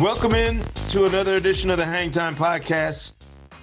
[0.00, 3.14] Welcome in to another edition of the Hang Time Podcast.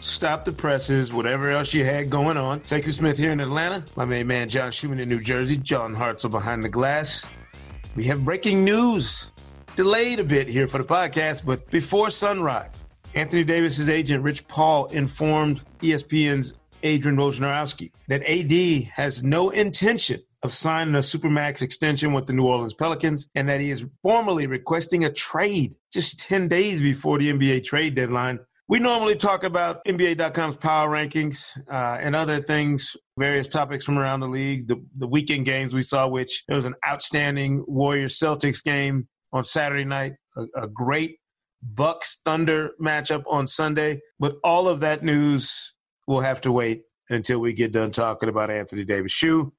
[0.02, 2.60] Stop the presses, whatever else you had going on.
[2.60, 3.86] Sekou Smith here in Atlanta.
[3.96, 5.56] My main man John Schuhmann in New Jersey.
[5.56, 7.26] John Hartzell behind the glass.
[7.96, 9.32] We have breaking news.
[9.78, 14.88] Delayed a bit here for the podcast, but before sunrise, Anthony Davis's agent Rich Paul
[14.88, 22.28] informed ESPN's Adrian Wojnarowski that AD has no intention of signing a Supermax extension with
[22.28, 26.82] the New Orleans Pelicans and that he is formally requesting a trade just 10 days
[26.82, 28.40] before the NBA trade deadline.
[28.68, 34.22] We normally talk about NBA.com's power rankings uh, and other things, various topics from around
[34.22, 34.68] the league.
[34.68, 39.44] The, the weekend games we saw, which there was an outstanding Warriors Celtics game on
[39.44, 41.18] Saturday night, a, a great
[41.62, 44.02] Bucks Thunder matchup on Sunday.
[44.20, 45.74] But all of that news
[46.08, 49.12] will have to wait until we get done talking about Anthony Davis.
[49.12, 49.54] Shoe,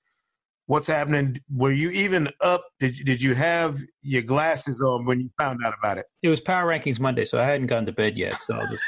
[0.67, 1.41] what's happening?
[1.55, 2.67] Were you even up?
[2.79, 6.07] Did did you have your glasses on when you found out about it?
[6.23, 8.41] It was Power Rankings Monday, so I hadn't gone to bed yet.
[8.43, 8.83] So, just...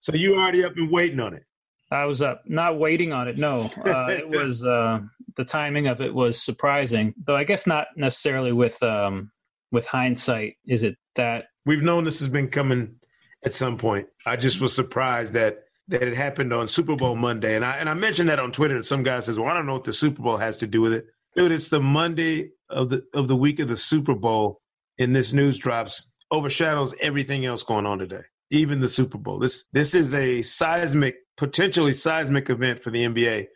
[0.00, 1.42] so you already up and waiting on it.
[1.90, 3.38] I was up, not waiting on it.
[3.38, 5.00] No, uh, it was uh,
[5.36, 7.36] the timing of it was surprising, though.
[7.36, 9.30] I guess not necessarily with um,
[9.72, 10.56] with hindsight.
[10.66, 12.96] Is it that we've known this has been coming
[13.44, 14.08] at some point?
[14.26, 17.54] I just was surprised that that it happened on Super Bowl Monday.
[17.54, 19.66] And I and I mentioned that on Twitter, and some guy says, Well, I don't
[19.66, 21.06] know what the Super Bowl has to do with it.
[21.36, 24.60] Dude, it's the Monday of the of the week of the Super Bowl,
[24.98, 28.22] and this news drops overshadows everything else going on today.
[28.50, 29.38] Even the Super Bowl.
[29.38, 33.46] This this is a seismic, potentially seismic event for the NBA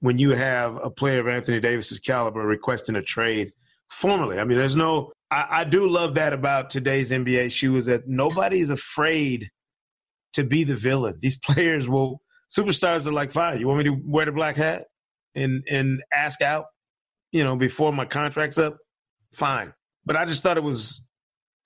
[0.00, 3.52] when you have a player of Anthony Davis's caliber requesting a trade
[3.88, 4.38] formally.
[4.38, 8.06] I mean, there's no I, I do love that about today's NBA shoe is that
[8.06, 9.50] nobody is afraid
[10.36, 11.18] to be the villain.
[11.20, 14.86] These players will superstars are like, fine, you want me to wear the black hat
[15.34, 16.66] and and ask out,
[17.32, 18.78] you know, before my contract's up?
[19.32, 19.72] Fine.
[20.04, 21.02] But I just thought it was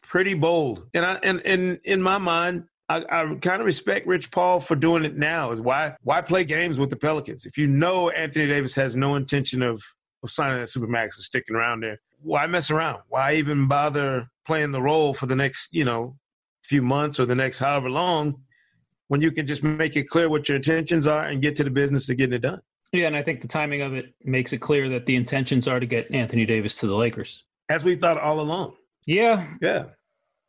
[0.02, 0.86] pretty bold.
[0.94, 4.74] And I and, and in my mind, I, I kind of respect Rich Paul for
[4.74, 5.52] doing it now.
[5.52, 7.46] Is why why play games with the Pelicans?
[7.46, 9.82] If you know Anthony Davis has no intention of
[10.22, 13.02] of signing that supermax and sticking around there, why mess around?
[13.08, 16.16] Why even bother playing the role for the next, you know,
[16.64, 18.42] few months or the next however long
[19.10, 21.70] when you can just make it clear what your intentions are and get to the
[21.70, 22.60] business of getting it done.
[22.92, 25.80] Yeah, and I think the timing of it makes it clear that the intentions are
[25.80, 27.42] to get Anthony Davis to the Lakers.
[27.68, 28.76] As we thought all along.
[29.06, 29.48] Yeah.
[29.60, 29.86] Yeah.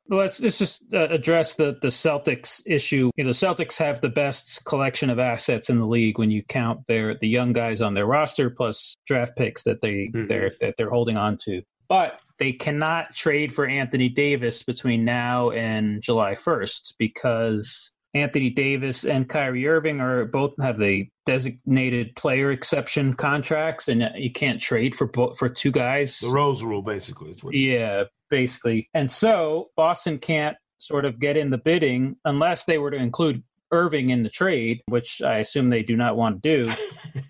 [0.08, 3.10] Well, let's, let's just uh, address the, the Celtics issue.
[3.16, 6.44] You know, the Celtics have the best collection of assets in the league when you
[6.44, 10.28] count their the young guys on their roster plus draft picks that they mm-hmm.
[10.28, 11.64] they're that they're holding on to.
[11.88, 19.06] But they cannot trade for Anthony Davis between now and July 1st because Anthony Davis
[19.06, 24.96] and Kyrie Irving are both have the designated player exception contracts, and you can't trade
[24.96, 26.20] for for two guys.
[26.20, 27.34] The Rose Rule, basically.
[27.52, 28.90] yeah, basically.
[28.94, 33.44] And so Boston can't sort of get in the bidding unless they were to include
[33.72, 36.74] Irving in the trade, which I assume they do not want to do.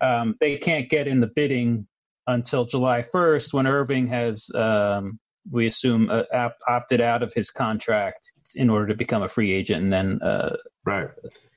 [0.00, 1.86] um, they can't get in the bidding
[2.26, 5.18] until July 1st when Irving has um,
[5.50, 9.82] we assume uh, opted out of his contract in order to become a free agent,
[9.82, 11.08] and then uh, right,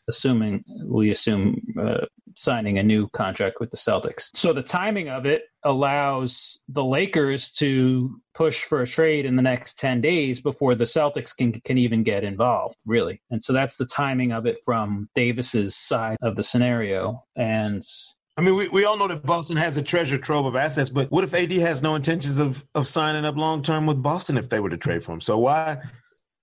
[0.08, 4.30] assuming we assume uh, signing a new contract with the Celtics.
[4.34, 9.42] So the timing of it allows the Lakers to push for a trade in the
[9.42, 13.22] next 10 days before the Celtics can can even get involved, really.
[13.32, 17.84] And so that's the timing of it from Davis's side of the scenario and
[18.38, 21.10] I mean, we, we all know that Boston has a treasure trove of assets, but
[21.10, 24.50] what if AD has no intentions of, of signing up long term with Boston if
[24.50, 25.22] they were to trade for him?
[25.22, 25.82] So why?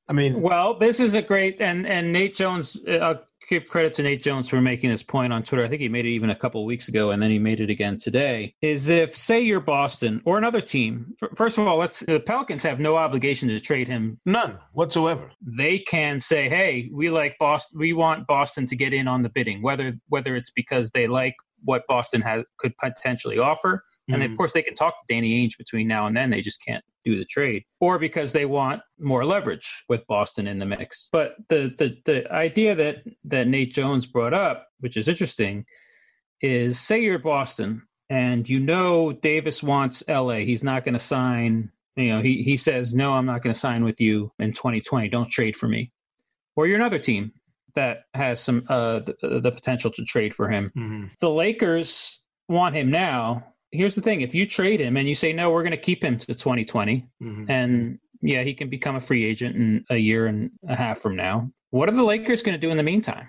[0.09, 2.79] I mean, well, this is a great and and Nate Jones.
[2.89, 5.65] Uh, I'll give credit to Nate Jones for making this point on Twitter.
[5.65, 7.71] I think he made it even a couple weeks ago, and then he made it
[7.71, 8.55] again today.
[8.63, 11.15] Is if say you're Boston or another team.
[11.37, 15.31] First of all, let's the Pelicans have no obligation to trade him, none whatsoever.
[15.41, 17.79] They can say, "Hey, we like Boston.
[17.79, 21.37] We want Boston to get in on the bidding." Whether whether it's because they like
[21.65, 23.85] what Boston has could potentially offer.
[24.09, 24.33] And mm-hmm.
[24.33, 26.31] of course, they can talk to Danny Ainge between now and then.
[26.31, 30.59] They just can't do the trade, or because they want more leverage with Boston in
[30.59, 31.09] the mix.
[31.13, 35.65] But the the the idea that that Nate Jones brought up, which is interesting,
[36.41, 40.39] is say you're Boston and you know Davis wants LA.
[40.39, 41.71] He's not going to sign.
[41.97, 45.09] You know, he he says no, I'm not going to sign with you in 2020.
[45.09, 45.93] Don't trade for me.
[46.57, 47.33] Or you're another team
[47.75, 50.71] that has some uh the, the potential to trade for him.
[50.77, 51.07] Mm-hmm.
[51.21, 53.47] The Lakers want him now.
[53.71, 56.03] Here's the thing: if you trade him and you say no, we're going to keep
[56.05, 57.51] him to 2020, Mm-hmm.
[57.51, 61.17] and yeah, he can become a free agent in a year and a half from
[61.17, 61.51] now.
[61.71, 63.29] What are the Lakers going to do in the meantime?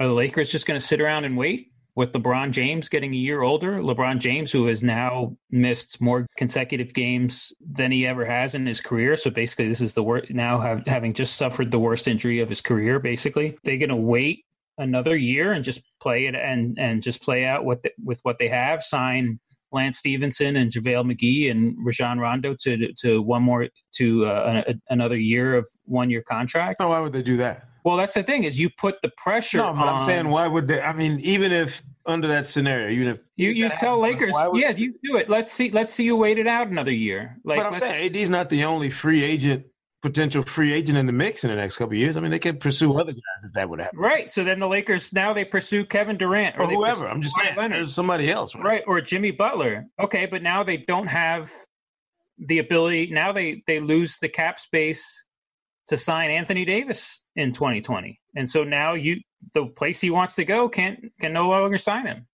[0.00, 3.16] Are the Lakers just going to sit around and wait with LeBron James getting a
[3.16, 3.80] year older?
[3.80, 8.80] LeBron James, who has now missed more consecutive games than he ever has in his
[8.80, 9.16] career.
[9.16, 12.48] So basically, this is the worst now have, having just suffered the worst injury of
[12.48, 13.00] his career.
[13.00, 14.44] Basically, they're going to wait
[14.78, 18.38] another year and just play it and and just play out what the, with what
[18.38, 18.80] they have.
[18.80, 19.40] Sign
[19.72, 23.66] Lance Stephenson and JaVale McGee and Rajon Rondo to to one more
[23.96, 26.76] to uh, a, another year of one year contracts.
[26.78, 27.67] Oh, why would they do that?
[27.88, 29.56] Well, that's the thing is you put the pressure.
[29.56, 30.78] No, but on, I'm saying why would they?
[30.78, 34.60] I mean, even if under that scenario, even if you you tell happens, Lakers, would-
[34.60, 35.30] yeah, you do it.
[35.30, 37.38] Let's see, let's see you wait it out another year.
[37.44, 39.64] Like, but I'm let's- saying AD's not the only free agent,
[40.02, 42.18] potential free agent in the mix in the next couple of years.
[42.18, 44.30] I mean, they could pursue other guys if that would happen, right.
[44.30, 47.08] So then the Lakers now they pursue Kevin Durant Or they whoever.
[47.08, 47.78] I'm just Kawhi saying, Leonard.
[47.78, 48.64] there's somebody else, right?
[48.64, 49.86] right or Jimmy Butler.
[49.98, 51.50] Okay, but now they don't have
[52.36, 53.08] the ability.
[53.12, 55.24] Now they they lose the cap space
[55.88, 59.16] to sign Anthony Davis in 2020, and so now you
[59.54, 62.26] the place he wants to go can can no longer sign him,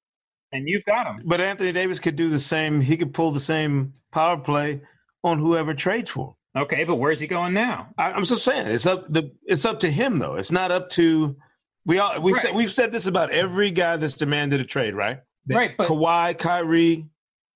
[0.52, 1.20] and you've got him.
[1.24, 2.80] But Anthony Davis could do the same.
[2.80, 4.80] He could pull the same power play
[5.22, 6.62] on whoever trades for him.
[6.62, 7.88] Okay, but where's he going now?
[7.98, 10.36] I, I'm just saying, it's up the it's up to him though.
[10.36, 11.36] It's not up to
[11.84, 12.42] we all we Right.
[12.42, 15.20] said we've said this about every guy that's demanded a trade, right?
[15.46, 17.06] That Right, but- Kawhi, Kyrie,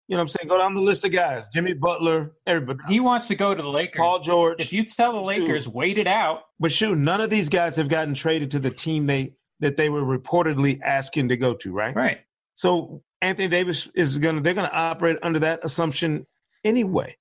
[0.08, 0.48] you know what I'm saying?
[0.48, 1.48] Go down the list of guys.
[1.48, 2.80] Jimmy Butler, everybody.
[2.88, 3.98] He wants to go to the Lakers.
[3.98, 4.58] Paul George.
[4.58, 7.90] if you tell the Lakers wait it out, But shoot, none of these guys have
[7.90, 11.94] gotten traded to the team they that they were reportedly asking to go to, right?
[11.94, 12.20] right?
[12.54, 16.26] So Anthony Davis is gonna they're gonna operate under that assumption
[16.64, 17.16] anyway.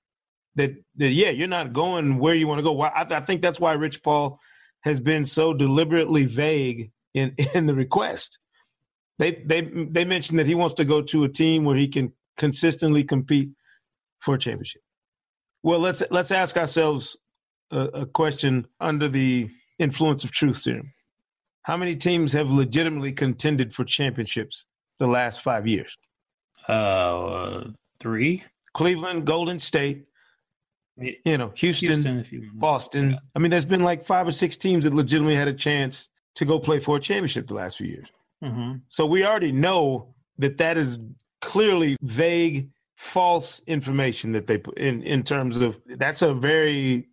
[0.54, 2.80] That that yeah, you're not going where you want to go.
[2.80, 4.40] I, I think that's why Rich Paul
[4.80, 8.38] has been so deliberately vague in in the request.
[9.18, 12.14] They they they mentioned that he wants to go to a team where he can
[12.38, 13.50] consistently compete
[14.20, 14.82] for a championship.
[15.62, 17.16] Well, let's let's ask ourselves
[17.70, 20.92] a, a question under the influence of truth serum.
[21.62, 24.64] How many teams have legitimately contended for championships
[24.98, 25.96] the last five years?
[26.66, 27.64] Uh,
[28.00, 28.44] three.
[28.72, 30.06] Cleveland, Golden State,
[30.96, 33.10] you know, Houston, Houston, you Boston.
[33.10, 33.16] Yeah.
[33.34, 36.44] I mean, there's been like five or six teams that legitimately had a chance to
[36.44, 38.06] go play for a championship the last few years.
[38.42, 40.98] hmm So we already know that that is
[41.40, 47.08] clearly vague, false information that they put in in terms of that's a very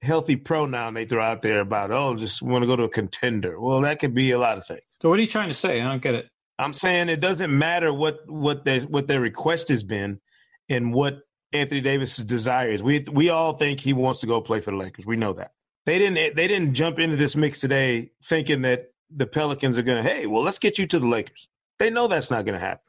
[0.00, 3.60] healthy pronoun they throw out there about oh just want to go to a contender.
[3.60, 4.82] Well, that could be a lot of things.
[5.00, 5.80] So what are you trying to say?
[5.80, 6.28] I don't get it.
[6.58, 10.20] I'm saying it doesn't matter what what their what their request has been
[10.68, 11.20] and what
[11.52, 12.82] Anthony Davis's desire is.
[12.82, 15.06] We we all think he wants to go play for the Lakers.
[15.06, 15.52] We know that.
[15.86, 20.02] They didn't they didn't jump into this mix today thinking that the Pelicans are going
[20.02, 21.48] to, "Hey, well, let's get you to the Lakers."
[21.78, 22.82] They know that's not going to happen.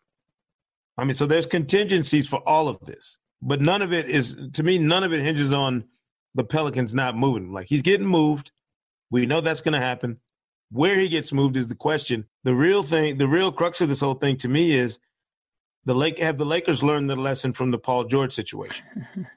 [1.00, 3.18] I mean, so there's contingencies for all of this.
[3.42, 5.86] But none of it is to me none of it hinges on
[6.36, 7.54] the Pelicans not moving.
[7.54, 8.52] Like he's getting moved.
[9.10, 10.18] We know that's going to happen.
[10.72, 12.26] Where he gets moved is the question.
[12.44, 15.00] The real thing, the real crux of this whole thing to me is
[15.86, 18.86] the Lake have the Lakers learned the lesson from the Paul George situation,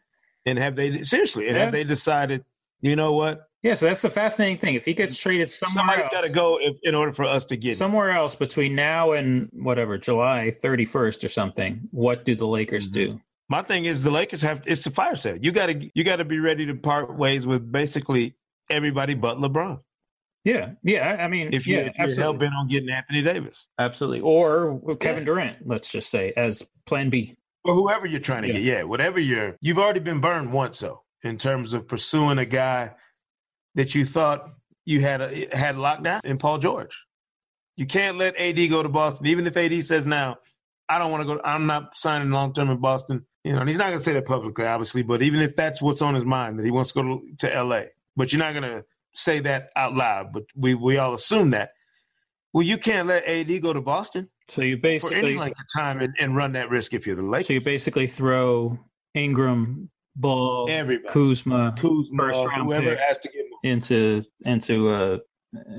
[0.46, 1.46] and have they seriously?
[1.48, 1.64] And Yeah.
[1.64, 2.44] have they decided?
[2.80, 3.48] You know what?
[3.62, 4.74] Yeah, so that's the fascinating thing.
[4.74, 7.56] If he gets traded somewhere Somebody's got to go if, in order for us to
[7.56, 7.76] get him.
[7.76, 12.88] somewhere else between now and whatever July thirty first or something, what do the Lakers
[12.88, 13.12] Mm-hmm.
[13.12, 13.20] do?
[13.48, 15.36] My thing is the Lakers have it's a fire sale.
[15.40, 18.34] You got to you got to be ready to part ways with basically
[18.70, 19.78] everybody but LeBron.
[20.44, 21.18] Yeah, yeah.
[21.20, 24.80] I mean, If you yeah, if you're hell bent on getting Anthony Davis absolutely, or
[24.96, 25.58] Kevin Durant.
[25.64, 27.36] Let's just say as Plan B.
[27.64, 28.54] or whoever you're trying to Yeah.
[28.54, 32.44] get, yeah, whatever you're you've already been burned once though in terms of pursuing a
[32.46, 32.90] guy
[33.74, 34.50] that you thought
[34.84, 36.96] you had a, had locked down in Paul George.
[37.76, 40.36] You can't let AD go to Boston, even if AD says now,
[40.88, 41.40] I don't want to go.
[41.42, 43.24] I'm not signing long term in Boston.
[43.44, 45.02] You know, and he's not going to say that publicly, obviously.
[45.02, 47.62] But even if that's what's on his mind, that he wants to go to, to
[47.64, 47.82] LA,
[48.14, 50.32] but you're not going to say that out loud.
[50.32, 51.70] But we we all assume that.
[52.52, 55.64] Well, you can't let AD go to Boston So you basically for any length of
[55.74, 57.46] time and, and run that risk if you're the Lakers.
[57.46, 58.78] so you basically throw
[59.14, 61.10] Ingram, Ball, Everybody.
[61.10, 62.98] Kuzma Kuzma, First round whoever pick.
[63.08, 63.46] has to get.
[63.62, 65.18] Into into uh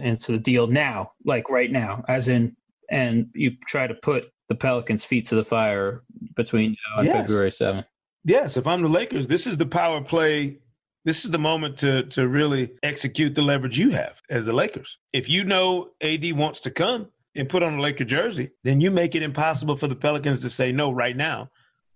[0.02, 2.56] into the deal now, like right now, as in,
[2.90, 6.04] and you try to put the Pelicans' feet to the fire
[6.36, 7.28] between now and Yes.
[7.28, 7.88] February seventh.
[8.25, 10.60] Yes, if I'm the Lakers, this is the power play.
[11.06, 15.00] This is the moment to to really execute the leverage you have as the Lakers.
[15.12, 18.92] If you know AD wants to come, and put on a Laker jersey, then you
[18.92, 21.50] make it impossible for the Pelicans to say no right now,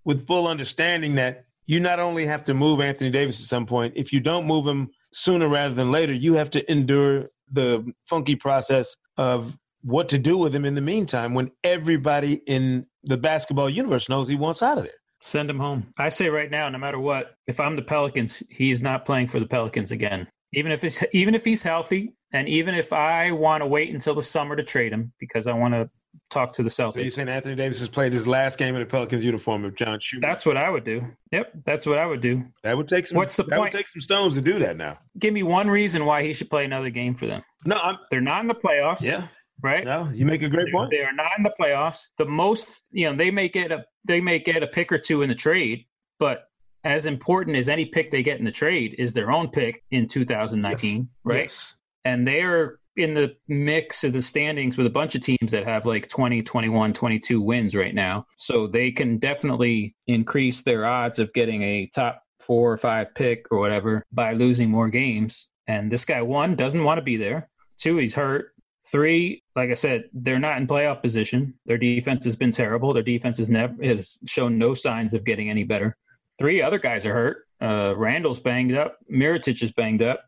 [0.03, 3.93] with full understanding that you not only have to move Anthony Davis at some point,
[3.95, 8.35] if you don't move him sooner rather than later, you have to endure the funky
[8.35, 13.69] process of what to do with him in the meantime when everybody in the basketball
[13.69, 14.93] universe knows he wants out of there.
[15.19, 15.91] Send him home.
[15.97, 19.39] I say right now, no matter what, if I'm the Pelicans, he's not playing for
[19.39, 20.27] the Pelicans again.
[20.53, 24.13] Even if it's even if he's healthy, and even if I want to wait until
[24.13, 25.89] the summer to trade him because I want to
[26.29, 26.93] talk to the Celtics.
[26.93, 29.75] So you're saying Anthony Davis has played his last game in the Pelicans uniform of
[29.75, 30.29] John Schuhmann?
[30.29, 31.05] That's what I would do.
[31.31, 32.43] Yep, that's what I would do.
[32.63, 33.17] That would take some.
[33.17, 33.73] What's the that point?
[33.73, 34.77] would take some stones to do that.
[34.77, 37.43] Now, give me one reason why he should play another game for them.
[37.65, 39.01] No, I'm, they're not in the playoffs.
[39.01, 39.27] Yeah,
[39.61, 39.85] right.
[39.85, 40.91] No, you make a great they're, point.
[40.91, 42.07] They are not in the playoffs.
[42.17, 45.21] The most, you know, they may get a they may get a pick or two
[45.21, 45.85] in the trade,
[46.19, 46.47] but
[46.83, 50.07] as important as any pick they get in the trade is their own pick in
[50.07, 51.07] 2019, yes.
[51.23, 51.41] right?
[51.41, 51.75] Yes.
[52.05, 55.85] And they're in the mix of the standings with a bunch of teams that have
[55.85, 58.25] like 20, 21, 22 wins right now.
[58.37, 63.45] So they can definitely increase their odds of getting a top four or five pick
[63.51, 65.47] or whatever by losing more games.
[65.67, 67.49] And this guy, one, doesn't want to be there.
[67.77, 68.53] Two, he's hurt.
[68.85, 71.53] Three, like I said, they're not in playoff position.
[71.65, 72.93] Their defense has been terrible.
[72.93, 75.97] Their defense has never has shown no signs of getting any better.
[76.39, 77.47] Three other guys are hurt.
[77.59, 78.97] Uh, Randle's banged up.
[79.11, 80.23] Mirotic is banged up.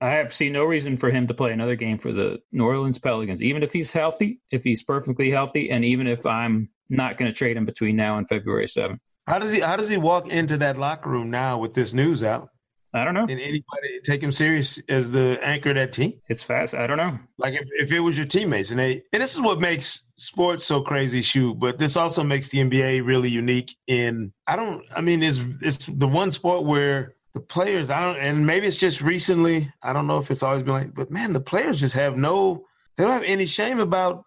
[0.00, 2.98] I have seen no reason for him to play another game for the New Orleans
[2.98, 7.30] Pelicans, even if he's healthy, if he's perfectly healthy, and even if I'm not going
[7.30, 8.98] to trade him between now and February 7th.
[9.26, 12.22] How does he How does he walk into that locker room now with this news
[12.22, 12.50] out?
[12.92, 13.22] I don't know.
[13.22, 16.20] And anybody take him serious as the anchor of that team?
[16.28, 16.74] It's fast.
[16.74, 17.18] I don't know.
[17.38, 20.64] Like if, if it was your teammates and they and this is what makes sports
[20.64, 21.58] so crazy, shoot.
[21.58, 23.74] But this also makes the NBA really unique.
[23.88, 24.84] In I don't.
[24.94, 27.90] I mean, it's it's the one sport where the players.
[27.90, 28.20] I don't.
[28.20, 29.72] And maybe it's just recently.
[29.82, 30.94] I don't know if it's always been like.
[30.94, 32.64] But man, the players just have no.
[32.96, 34.24] They don't have any shame about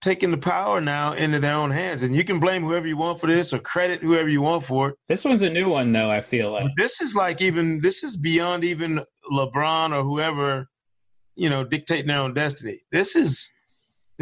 [0.00, 2.02] taking the power now into their own hands.
[2.02, 4.88] And you can blame whoever you want for this or credit whoever you want for
[4.88, 4.96] it.
[5.08, 6.66] This one's a new one, though, I feel like.
[6.76, 9.00] This is like even, this is beyond even
[9.32, 10.66] LeBron or whoever,
[11.36, 12.80] you know, dictating their own destiny.
[12.90, 13.50] This is.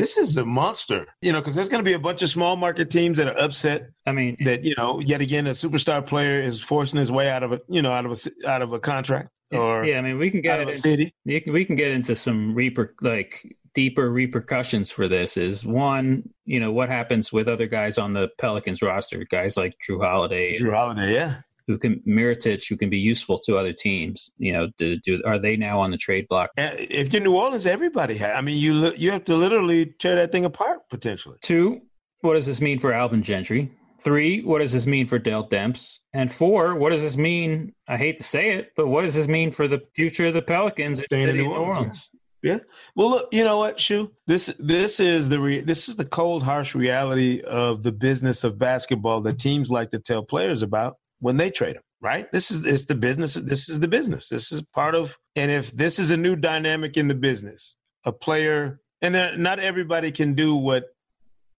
[0.00, 2.56] This is a monster, you know, because there's going to be a bunch of small
[2.56, 3.90] market teams that are upset.
[4.06, 7.42] I mean, that you know, yet again, a superstar player is forcing his way out
[7.42, 9.98] of a, you know, out of a out of a contract or yeah.
[9.98, 11.14] I mean, we can get out it of a in- city.
[11.24, 16.28] you can, we can get into some reper like deeper repercussions for this is one
[16.44, 20.58] you know what happens with other guys on the pelicans roster guys like jrue holiday
[20.58, 21.36] Jrue Holiday, yeah.
[21.70, 25.38] Who can Mirotic, who can be useful to other teams you know do, do are
[25.38, 28.32] they now on the trade block If you're New Orleans, everybody has.
[28.36, 31.38] I mean, you you have to literally tear that thing apart potentially.
[31.42, 31.80] two
[32.22, 35.98] what does this mean for alvin gentry three what does this mean for dell demps
[36.12, 39.28] and four what does this mean i hate to say it but what does this
[39.28, 42.10] mean for the future of the pelicans in Staying in New of Orleans,
[42.42, 42.60] Yeah.
[42.96, 44.12] Well, look, you know what, Shu?
[44.26, 48.58] This this is the re- this is the cold, harsh reality of the business of
[48.58, 51.82] basketball that teams like to tell players about when they trade them.
[52.02, 52.30] Right?
[52.32, 53.34] This is it's the business.
[53.34, 54.28] This is the business.
[54.28, 55.18] This is part of.
[55.36, 59.58] And if this is a new dynamic in the business, a player, and there, not
[59.58, 60.84] everybody can do what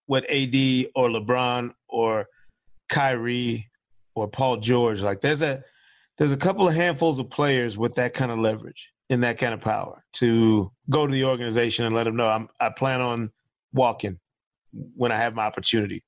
[0.08, 0.56] what AD
[0.96, 2.26] or LeBron or
[2.90, 3.70] Kyrie
[4.16, 5.22] or Paul George like.
[5.22, 5.64] There's a
[6.18, 9.54] there's a couple of handfuls of players with that kind of leverage and that kind
[9.54, 13.32] of power to go to the organization and let them know I'm, I plan on
[13.74, 14.20] walking
[14.72, 16.04] when I have my opportunity.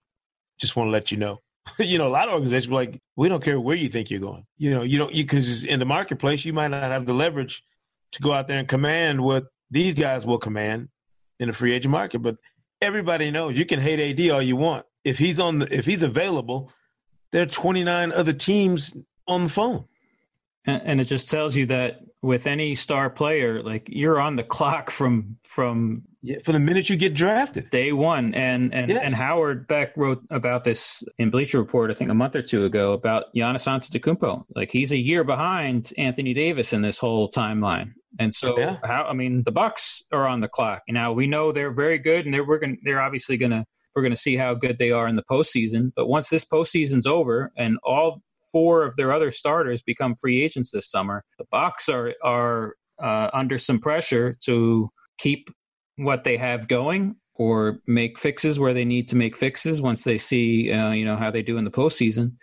[0.60, 1.40] Just want to let you know.
[1.80, 4.46] you know, a lot of organizations like, we don't care where you think you're going.
[4.58, 7.64] You know, you don't, because in the marketplace, you might not have the leverage
[8.14, 10.90] to go out there and command what these guys will command
[11.40, 12.20] in the free agent market.
[12.20, 12.38] But
[12.82, 14.86] everybody knows you can hate AD all you want.
[15.04, 16.72] If he's on the, if he's available,
[17.32, 18.94] there are 29 other teams
[19.28, 19.86] on the phone.
[20.66, 24.44] And, and it just tells you that with any star player like you're on the
[24.44, 27.70] clock from from Yeah, for the minute you get drafted.
[27.70, 29.02] day one and and Yes.
[29.04, 32.64] and howard beck wrote about this in bleacher report i think a month or two
[32.66, 34.46] ago about Giannis Antetokounmpo.
[34.56, 38.78] like he's a year behind anthony davis in this whole timeline and so Yeah.
[38.86, 42.26] how i mean the bucks are on the clock now we know they're very good
[42.26, 43.66] and they're we're going they're obviously gonna
[43.96, 47.52] we're gonna see how good they are in the postseason but once this postseason's over
[47.58, 48.22] and all
[48.54, 53.30] four of their other starters become free agents this summer the bucks are are uh,
[53.34, 55.50] under some pressure to keep
[55.98, 60.18] what they have going or make fixes where they need to make fixes once they
[60.18, 62.34] see uh, you know how they do in the postseason.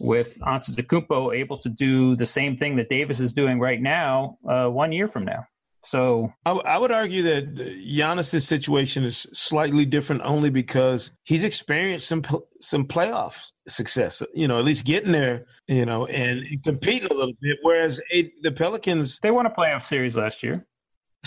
[0.00, 4.66] With Antetokounmpo able to do the same thing that Davis is doing right now, uh,
[4.66, 5.46] one year from now.
[5.84, 11.10] So I, w- I would argue that uh, Giannis's situation is slightly different only because
[11.24, 12.22] he's experienced some
[12.60, 14.22] some playoff success.
[14.34, 15.46] You know, at least getting there.
[15.68, 17.58] You know, and, and competing a little bit.
[17.62, 20.66] Whereas A- the Pelicans, they won a playoff series last year.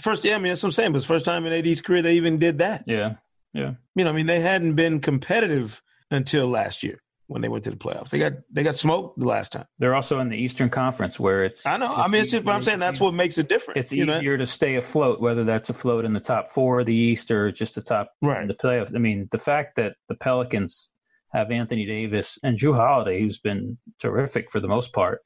[0.01, 0.91] first, yeah, I mean that's what I'm saying.
[0.91, 2.83] But it's the first time in AD's career they even did that.
[2.87, 3.15] Yeah,
[3.53, 3.73] Yeah.
[3.95, 7.69] You know, I mean, they hadn't been competitive until last year when they went to
[7.69, 8.09] the playoffs.
[8.09, 9.65] They got they got smoked the last time.
[9.79, 11.65] They're also in the Eastern Conference where it's.
[11.65, 11.93] I know.
[11.93, 12.43] I mean, it's just.
[12.43, 13.77] But I'm saying that's what makes it different.
[13.77, 14.37] It's easier know?
[14.37, 17.75] to stay afloat, whether that's afloat in the top four of the East or just
[17.75, 18.41] the top right.
[18.41, 18.95] in the playoffs.
[18.95, 20.91] I mean, the fact that the Pelicans
[21.33, 25.21] have Anthony Davis and Jrue Holiday, who's been terrific for the most part,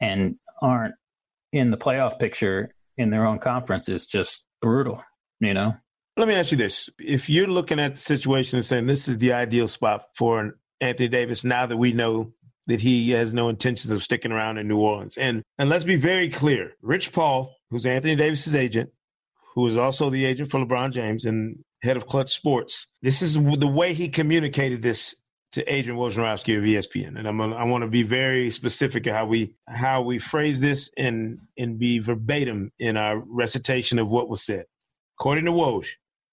[0.00, 0.94] and aren't
[1.52, 5.02] in the playoff picture in their own conference is just brutal.
[5.40, 5.74] You know.
[6.16, 9.18] Let me ask you this: If you're looking at the situation and saying this is
[9.18, 12.32] the ideal spot for Anthony Davis, now that we know
[12.66, 15.96] that he has no intentions of sticking around in New Orleans, and and let's be
[15.96, 18.90] very clear: Rich Paul, who's Anthony Davis's agent,
[19.54, 23.34] who is also the agent for LeBron James and head of Clutch Sports, this is
[23.34, 25.14] the way he communicated this
[25.52, 29.54] to Adrian Wojnarowski of ESPN, and I'm I want to be very specific how we
[29.68, 34.66] how we phrase this and and be verbatim in our recitation of what was said.
[35.18, 35.86] According to Woj,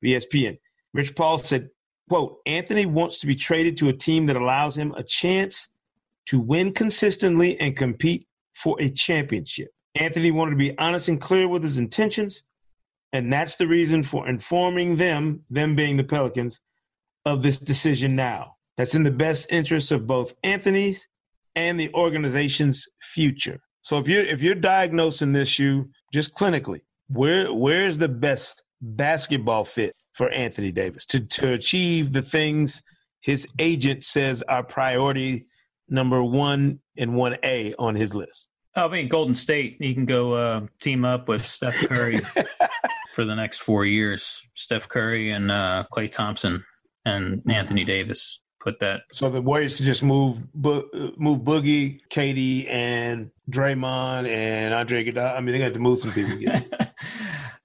[0.03, 0.57] ESPN.
[0.93, 1.69] Rich Paul said,
[2.09, 5.69] quote, Anthony wants to be traded to a team that allows him a chance
[6.27, 9.69] to win consistently and compete for a championship.
[9.95, 12.43] Anthony wanted to be honest and clear with his intentions,
[13.11, 16.61] and that's the reason for informing them, them being the Pelicans,
[17.25, 18.55] of this decision now.
[18.77, 21.07] That's in the best interest of both Anthony's
[21.55, 23.59] and the organization's future.
[23.81, 29.63] So if you're if you're diagnosing this issue just clinically, where where's the best basketball
[29.63, 32.81] fit for Anthony Davis to, to achieve the things
[33.21, 35.47] his agent says are priority
[35.89, 38.49] number one and 1A on his list?
[38.75, 42.19] I mean, Golden State, he can go uh, team up with Steph Curry
[43.13, 44.41] for the next four years.
[44.55, 46.63] Steph Curry and uh, Klay Thompson
[47.05, 48.41] and Anthony Davis.
[48.59, 49.01] Put that.
[49.11, 55.35] So the Warriors to just move bo- move Boogie, KD, and Draymond and Andre Iguodala.
[55.35, 56.37] I mean, they got to move some people.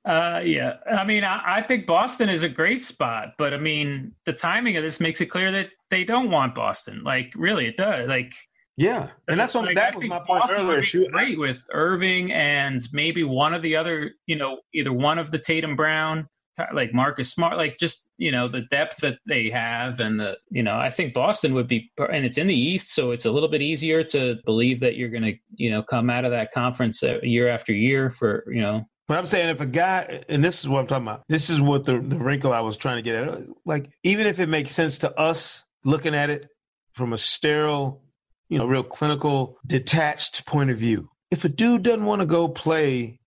[0.08, 4.14] Uh, yeah, I mean, I, I, think Boston is a great spot, but I mean,
[4.24, 7.02] the timing of this makes it clear that they don't want Boston.
[7.04, 8.08] Like, really, it does.
[8.08, 8.32] Like,
[8.78, 10.80] yeah, and that's what like, that I was my point Boston earlier.
[10.80, 15.30] Shoot, great with Irving and maybe one of the other, you know, either one of
[15.30, 16.26] the Tatum Brown,
[16.72, 20.62] like Marcus Smart, like just you know the depth that they have, and the you
[20.62, 23.50] know, I think Boston would be, and it's in the East, so it's a little
[23.50, 27.02] bit easier to believe that you're going to, you know, come out of that conference
[27.02, 30.61] uh, year after year for you know but I'm saying if a guy, and this
[30.61, 33.03] is what I'm talking about, this is what the, the wrinkle I was trying to
[33.03, 33.47] get at.
[33.64, 36.47] Like, even if it makes sense to us looking at it
[36.92, 38.03] from a sterile,
[38.51, 42.49] you know, real clinical, detached point of view, if a dude doesn't want to go
[42.49, 43.18] play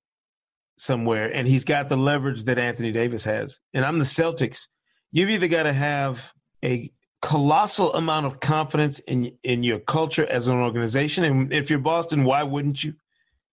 [0.78, 4.68] somewhere and he's got the leverage that Anthony Davis has, and I'm the Celtics,
[5.12, 6.32] you've either got to have
[6.64, 6.92] a
[7.22, 11.24] colossal amount of confidence in in your culture as an organization.
[11.24, 12.94] And if you're Boston, why wouldn't you?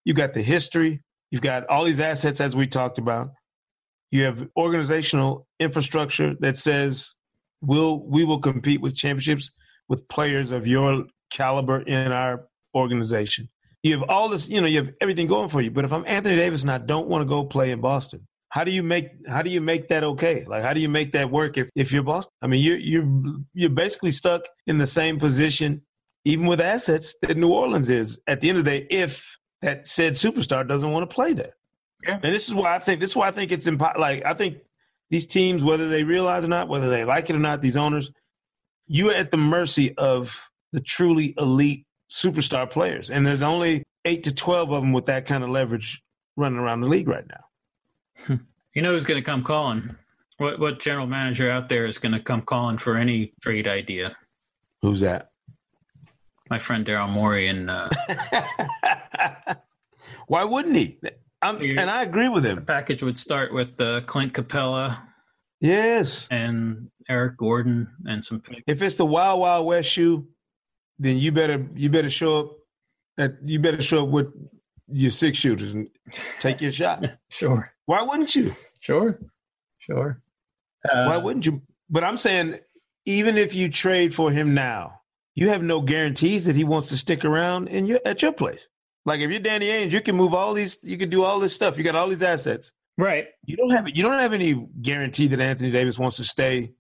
[0.05, 3.31] You got the history, You've got all these assets, as we talked about.
[4.11, 7.14] You have organizational infrastructure that says
[7.61, 9.53] we'll we will compete with championships
[9.88, 13.49] with players of your caliber in our organization.
[13.83, 15.71] You have all this, you know, you have everything going for you.
[15.71, 18.64] But if I'm Anthony Davis and I don't want to go play in Boston, how
[18.64, 20.45] do you make how do you make that okay?
[20.45, 22.33] Like how do you make that work if, if you're Boston?
[22.43, 25.83] I mean, you're you're you're basically stuck in the same position,
[26.25, 29.87] even with assets that New Orleans is at the end of the day, if that
[29.87, 31.55] said superstar doesn't want to play there.
[32.07, 32.21] Yeah.
[32.23, 34.35] And this is why I think this is why I think it's impo- like I
[34.35, 34.59] think
[35.11, 38.12] these teams, whether they realize or not, whether they like it or not, these owners,
[38.87, 43.11] you are at the mercy of the truly elite superstar players.
[43.11, 46.03] And there's only eight to twelve of them with that kind of leverage
[46.37, 47.44] running around the league right now.
[48.27, 48.44] Hmm.
[48.75, 49.97] You know who's going to come calling?
[50.37, 54.16] What what general manager out there is going to come calling for any trade idea?
[54.83, 55.28] Who's that?
[56.50, 57.70] My friend Daryl Morey and.
[57.70, 57.88] Uh,
[60.26, 60.98] Why wouldn't he?
[61.40, 62.56] I'm, and I agree with him.
[62.56, 64.98] The package would start with uh, Clint Capela.
[65.61, 66.28] Yes.
[66.30, 68.42] And Eric Gordon and some.
[68.66, 70.26] If it's the Wild Wild West shoe,
[70.98, 72.52] then you better you better show up.
[73.16, 74.28] At, you better show up with
[74.90, 75.88] your six shooters and
[76.40, 77.04] take your shot.
[77.30, 77.72] sure.
[77.87, 78.54] Why wouldn't you?
[78.80, 79.18] Sure.
[79.78, 80.20] Sure.
[80.88, 81.62] Uh, Why wouldn't you?
[81.90, 82.58] But I'm saying,
[83.06, 84.97] even if you trade for him now,
[85.38, 88.66] you have no guarantees that he wants to stick around in your at your place.
[89.05, 91.55] Like if you're Danny Ainge, you can move all these, you can do all this
[91.55, 91.79] stuff.
[91.79, 92.72] You got all these assets.
[92.96, 93.27] Right.
[93.44, 96.72] You don't have you don't have any guarantee that Anthony Davis wants to stay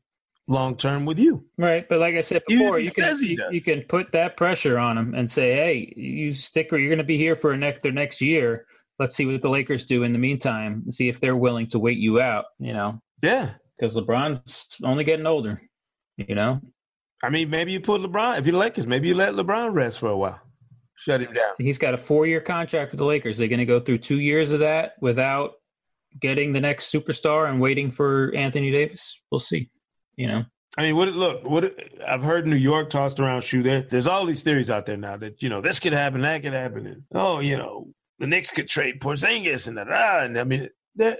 [0.48, 1.44] long term with you.
[1.56, 1.88] Right.
[1.88, 5.14] But like I said before, you can you, you, can put that pressure on him
[5.14, 8.20] and say, Hey, you stick or you're gonna be here for a next their next
[8.20, 8.66] year.
[8.98, 11.78] Let's see what the Lakers do in the meantime and see if they're willing to
[11.78, 13.00] wait you out, you know.
[13.22, 13.52] Yeah.
[13.78, 15.62] Because LeBron's only getting older,
[16.16, 16.60] you know.
[17.22, 18.38] I mean, maybe you put LeBron.
[18.38, 20.40] If the Lakers, maybe you let LeBron rest for a while.
[20.94, 21.54] Shut him down.
[21.58, 23.38] He's got a four-year contract with the Lakers.
[23.38, 25.52] They're going to go through two years of that without
[26.20, 29.20] getting the next superstar and waiting for Anthony Davis.
[29.30, 29.70] We'll see.
[30.16, 30.44] You know.
[30.76, 31.08] I mean, what?
[31.08, 31.74] Look, what
[32.06, 33.42] I've heard New York tossed around.
[33.42, 33.82] Shoe there.
[33.82, 36.52] There's all these theories out there now that you know this could happen, that could
[36.52, 39.88] happen, and oh, you know, the Knicks could trade Porzingis and that.
[39.88, 41.18] And I mean, that.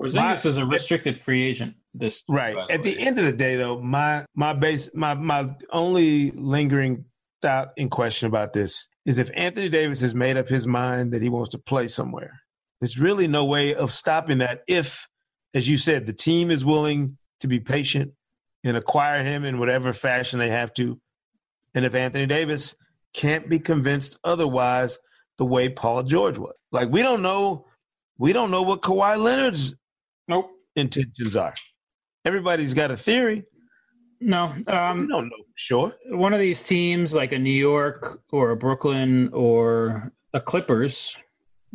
[0.00, 1.74] Porzingis is a restricted free agent.
[1.92, 2.56] This right.
[2.70, 7.04] At the, the end of the day, though, my my base my my only lingering
[7.40, 11.22] thought in question about this is if Anthony Davis has made up his mind that
[11.22, 12.40] he wants to play somewhere.
[12.80, 15.08] There's really no way of stopping that if,
[15.54, 18.12] as you said, the team is willing to be patient
[18.64, 21.00] and acquire him in whatever fashion they have to.
[21.74, 22.76] And if Anthony Davis
[23.12, 24.98] can't be convinced otherwise,
[25.38, 26.54] the way Paul George was.
[26.72, 27.66] Like we don't know,
[28.18, 29.74] we don't know what Kawhi Leonard's
[30.28, 30.50] nope.
[30.76, 31.54] intentions are.
[32.24, 33.44] Everybody's got a theory.
[34.20, 35.92] No, um, we don't know sure.
[36.08, 41.16] One of these teams, like a New York or a Brooklyn or a Clippers,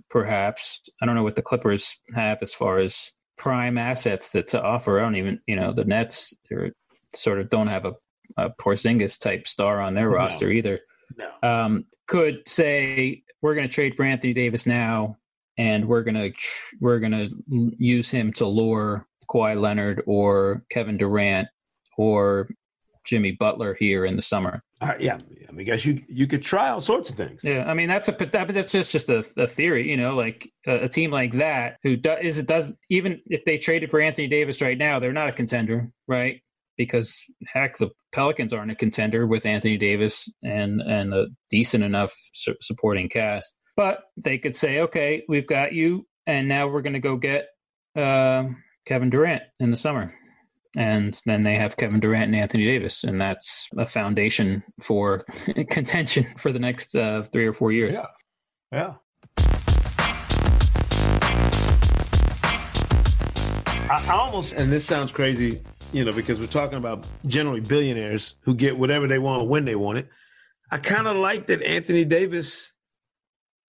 [0.09, 0.81] perhaps.
[1.01, 4.99] I don't know what the Clippers have as far as prime assets that to offer.
[4.99, 6.33] I don't even, you know, the Nets
[7.13, 7.93] sort of don't have a,
[8.37, 10.15] a Porzingis type star on their no.
[10.15, 10.79] roster either.
[11.17, 11.29] No.
[11.47, 15.17] Um, could say we're going to trade for Anthony Davis now,
[15.59, 16.31] and we're going to
[16.79, 17.29] we're to
[17.77, 21.49] use him to lure Kawhi Leonard or Kevin Durant
[21.97, 22.49] or
[23.05, 24.63] Jimmy Butler here in the summer.
[24.81, 25.17] Uh, yeah,
[25.47, 27.43] I mean, guess you you could try all sorts of things.
[27.43, 30.83] Yeah, I mean that's a that's just just a, a theory, you know, like a,
[30.83, 34.27] a, team like that who does is it does even if they traded for Anthony
[34.27, 36.41] Davis right now, they're not a contender, right?
[36.77, 42.13] Because heck, the Pelicans aren't a contender with Anthony Davis and and a decent enough
[42.33, 46.91] su- supporting cast, but they could say, okay, we've got you, and now we're going
[46.91, 47.47] to go get
[47.95, 48.43] uh,
[48.85, 50.13] Kevin Durant in the summer
[50.75, 55.25] and then they have Kevin Durant and Anthony Davis, and that's a foundation for
[55.69, 57.95] contention for the next uh, three or four years.
[57.95, 58.05] Yeah,
[58.73, 58.93] yeah.
[63.89, 65.61] I, I almost, and this sounds crazy,
[65.93, 69.75] you know, because we're talking about generally billionaires who get whatever they want when they
[69.75, 70.09] want it.
[70.69, 72.73] I kind of like that Anthony Davis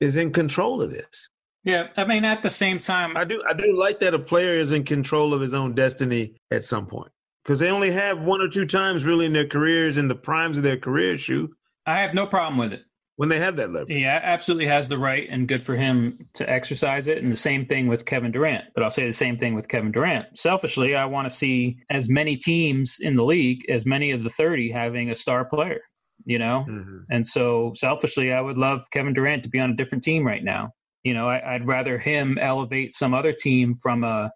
[0.01, 1.29] is in control of this.
[1.63, 4.57] Yeah, I mean, at the same time, I do I do like that a player
[4.57, 7.13] is in control of his own destiny at some point
[7.45, 10.57] because they only have one or two times really in their careers in the primes
[10.57, 11.19] of their career.
[11.19, 11.51] Shoot,
[11.87, 12.83] I have no problem with it
[13.17, 13.91] when they have that leverage.
[13.91, 17.19] Yeah, absolutely has the right, and good for him to exercise it.
[17.19, 18.65] And the same thing with Kevin Durant.
[18.73, 20.39] But I'll say the same thing with Kevin Durant.
[20.39, 24.31] Selfishly, I want to see as many teams in the league, as many of the
[24.31, 25.83] thirty, having a star player.
[26.24, 26.98] You know, mm-hmm.
[27.11, 30.44] and so selfishly, I would love Kevin Durant to be on a different team right
[30.44, 30.70] now.
[31.02, 34.30] You know, I, would rather him elevate some other team from a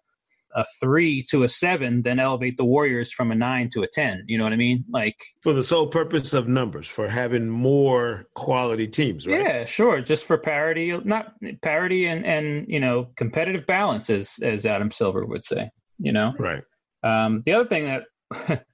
[0.55, 4.23] a three to a seven than elevate the Warriors from a nine to a ten.
[4.25, 4.85] You know what I mean?
[4.89, 9.41] Like for the sole purpose of numbers, for having more quality teams, right?
[9.41, 10.01] Yeah, sure.
[10.01, 15.25] Just for parity, not parity and and you know competitive balance, as as Adam Silver
[15.25, 15.69] would say.
[15.99, 16.63] You know, right.
[17.03, 18.03] Um, the other thing that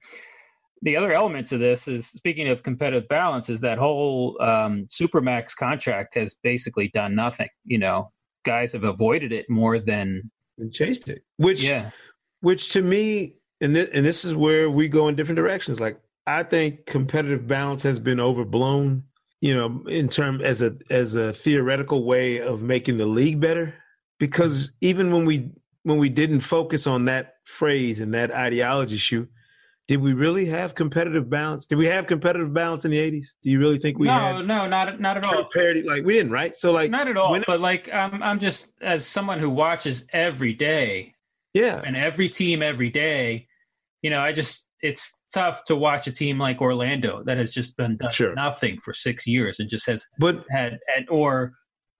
[0.82, 5.56] the other element to this is speaking of competitive balance is that whole um, supermax
[5.56, 8.10] contract has basically done nothing you know?
[8.44, 11.90] Guys have avoided it more than and chased it which yeah.
[12.40, 15.80] which to me and, th- and this is where we go in different directions.
[15.80, 19.02] Like i think competitive balance has been overblown
[19.40, 23.74] you know in term as a as a theoretical way of making the league better.
[24.18, 25.50] Because even when we
[25.84, 29.28] when we didn't focus on that phrase and that ideology shoot
[29.88, 31.66] did we really have competitive balance?
[31.66, 33.34] Did we have competitive balance in the eighties?
[33.42, 34.46] Do you really think we no, had?
[34.46, 35.44] No, not not at all.
[35.52, 36.54] Parity, like we didn't, right?
[36.54, 37.32] So like not at all.
[37.32, 41.14] When, but like I'm I'm just as someone who watches every day,
[41.52, 43.48] yeah, and every team every day.
[44.02, 47.76] You know, I just it's tough to watch a team like Orlando that has just
[47.76, 48.34] been done sure.
[48.34, 51.54] nothing for six years and just has but had and or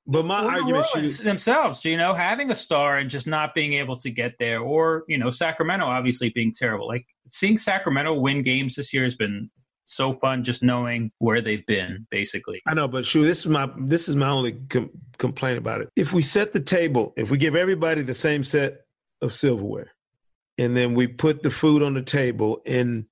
[0.07, 3.97] but my argument is themselves, you know, having a star and just not being able
[3.97, 6.88] to get there, or you know, Sacramento obviously being terrible.
[6.88, 9.51] Like seeing Sacramento win games this year has been
[9.85, 12.07] so fun, just knowing where they've been.
[12.11, 15.83] Basically, I know, but sure, this is my this is my only com- complaint about
[15.83, 15.88] it.
[15.95, 18.81] If we set the table, if we give everybody the same set
[19.21, 19.93] of silverware,
[20.59, 23.07] and then we put the food on the table in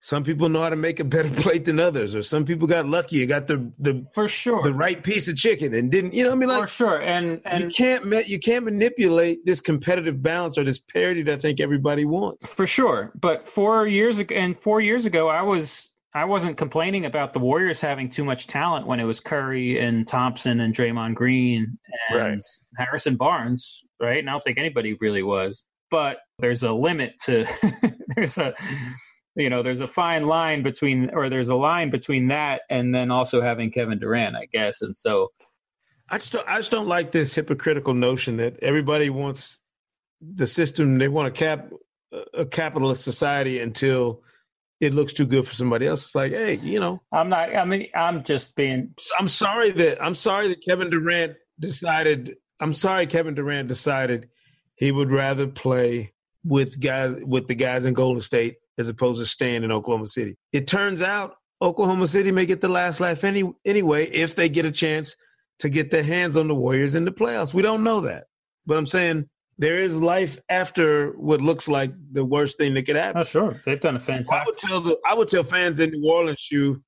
[0.00, 2.86] some people know how to make a better plate than others, or some people got
[2.86, 6.14] lucky and got the the for sure the right piece of chicken and didn't.
[6.14, 7.02] You know, what I mean, like for sure.
[7.02, 11.40] And, and you can't you can't manipulate this competitive balance or this parity that I
[11.40, 12.52] think everybody wants.
[12.52, 17.04] For sure, but four years ago and four years ago, I was I wasn't complaining
[17.04, 21.14] about the Warriors having too much talent when it was Curry and Thompson and Draymond
[21.14, 21.78] Green
[22.10, 22.44] and right.
[22.76, 24.18] Harrison Barnes, right?
[24.18, 25.62] And I don't think anybody really was.
[25.90, 27.46] But there's a limit to
[28.16, 28.54] there's a
[29.38, 33.10] you know, there's a fine line between, or there's a line between that and then
[33.10, 34.82] also having Kevin Durant, I guess.
[34.82, 35.28] And so,
[36.10, 39.60] I just don't, I just don't like this hypocritical notion that everybody wants
[40.20, 40.98] the system.
[40.98, 41.70] They want to cap
[42.34, 44.22] a capitalist society until
[44.80, 46.06] it looks too good for somebody else.
[46.06, 47.54] It's like, hey, you know, I'm not.
[47.54, 48.94] I mean, I'm just being.
[49.18, 52.36] I'm sorry that I'm sorry that Kevin Durant decided.
[52.60, 54.30] I'm sorry Kevin Durant decided
[54.76, 59.26] he would rather play with guys with the guys in Golden State as opposed to
[59.26, 60.36] staying in Oklahoma City.
[60.52, 64.64] It turns out Oklahoma City may get the last laugh any anyway if they get
[64.64, 65.16] a chance
[65.58, 67.52] to get their hands on the Warriors in the playoffs.
[67.52, 68.24] We don't know that,
[68.64, 72.96] but I'm saying there is life after what looks like the worst thing that could
[72.96, 73.20] happen.
[73.20, 74.32] Oh, sure, they've done a fantastic.
[74.32, 76.82] I would tell the I would tell fans in New Orleans, you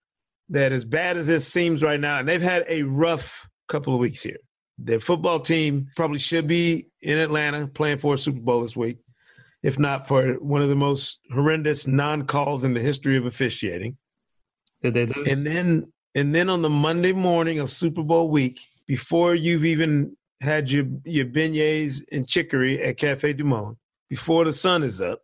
[0.51, 4.01] that as bad as this seems right now, and they've had a rough couple of
[4.01, 4.39] weeks here.
[4.79, 8.99] Their football team probably should be in Atlanta playing for a Super Bowl this week,
[9.63, 13.97] if not for one of the most horrendous non-calls in the history of officiating.
[14.83, 15.29] Did they lose?
[15.29, 20.17] And then and then on the Monday morning of Super Bowl week, before you've even
[20.41, 23.77] had your your beignets and chicory at Cafe Du Monde,
[24.09, 25.21] before the sun is up,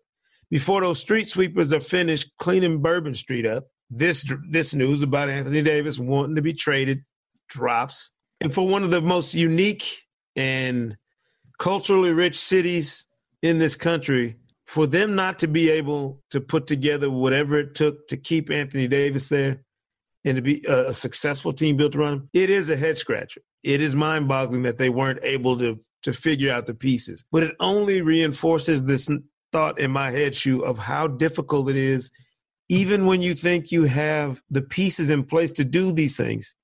[0.51, 5.62] before those street sweepers are finished cleaning Bourbon Street up, this this news about Anthony
[5.62, 7.05] Davis wanting to be traded
[7.49, 8.12] drops.
[8.40, 10.03] And for one of the most unique
[10.37, 10.96] and
[11.59, 13.07] culturally rich cities
[13.42, 18.09] in this country, for them not to be able to put together whatever it took
[18.09, 19.62] to keep Anthony Davis there
[20.25, 23.42] and to be a, successful team built around him, it is a head scratcher.
[23.62, 27.25] It is mind boggling that they weren't able to to figure out the pieces.
[27.33, 29.11] But it only reinforces this
[29.53, 32.12] thought in my head, Shu, of how difficult it is,
[32.68, 36.55] even when you think you have the pieces in place to do these things,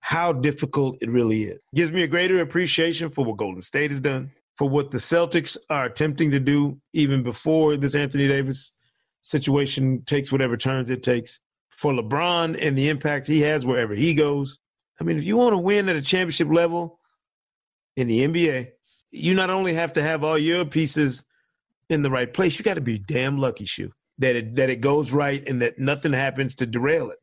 [0.00, 1.58] how difficult it really is.
[1.74, 5.56] Gives me a greater appreciation for what Golden State has done, for what the Celtics
[5.70, 8.74] are attempting to do even before this Anthony Davis
[9.20, 11.38] situation takes whatever turns it takes,
[11.70, 14.58] for LeBron and the impact he has wherever he goes.
[15.00, 16.98] I mean, if you want to win at a championship level
[17.96, 18.70] in the NBA,
[19.12, 21.24] you not only have to have all your pieces
[21.88, 24.80] in the right place, you got to be damn lucky, Shu, that it that it
[24.80, 27.18] goes right and that nothing happens to derail it.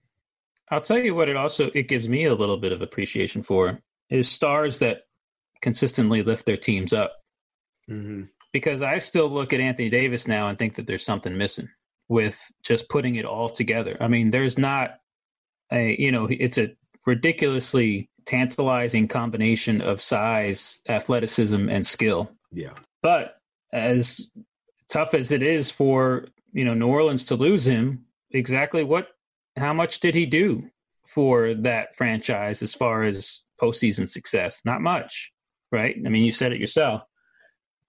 [0.72, 3.80] I'll tell you what it also it gives me a little bit of appreciation for
[4.10, 5.02] is stars that
[5.62, 7.25] consistently lift their teams up.
[7.90, 8.24] Mm-hmm.
[8.54, 11.70] Because I still look at Anthony Davis now and think that there's something missing
[12.08, 13.98] with just putting it all together.
[14.00, 15.00] I mean, there's not
[15.72, 22.32] a you know, it's a ridiculously tantalizing combination of size, athleticism, and skill.
[22.52, 22.74] Yeah.
[23.02, 23.36] But
[23.74, 24.30] as
[24.90, 29.10] tough as it is for you know New Orleans to lose him, exactly what,
[29.58, 30.70] how much did he do
[31.08, 34.62] for that franchise as far as postseason success?
[34.66, 35.32] Not much,
[35.72, 35.96] right?
[36.06, 37.04] I mean, you said it yourself.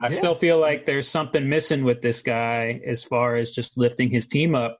[0.00, 0.18] I yeah.
[0.18, 4.26] still feel like there's something missing with this guy as far as just lifting his
[4.26, 4.78] team up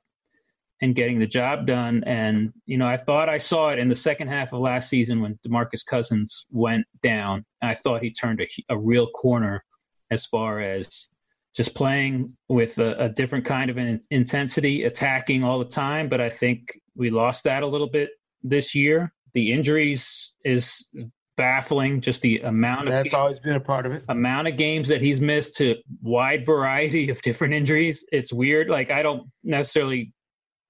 [0.81, 2.03] and getting the job done.
[2.05, 5.21] And, you know, I thought I saw it in the second half of last season
[5.21, 7.45] when Demarcus Cousins went down.
[7.63, 9.63] I thought he turned a, a real corner
[10.11, 11.09] as far as
[11.55, 13.79] just playing with a, a different kind of
[14.11, 16.09] intensity, attacking all the time.
[16.09, 18.11] But I think we lost that a little bit
[18.43, 19.11] this year.
[19.33, 20.87] The injuries is
[21.37, 22.01] baffling.
[22.01, 24.03] Just the amount of that's games, always been a part of it.
[24.09, 28.05] Amount of games that he's missed to wide variety of different injuries.
[28.11, 28.69] It's weird.
[28.69, 30.13] Like I don't necessarily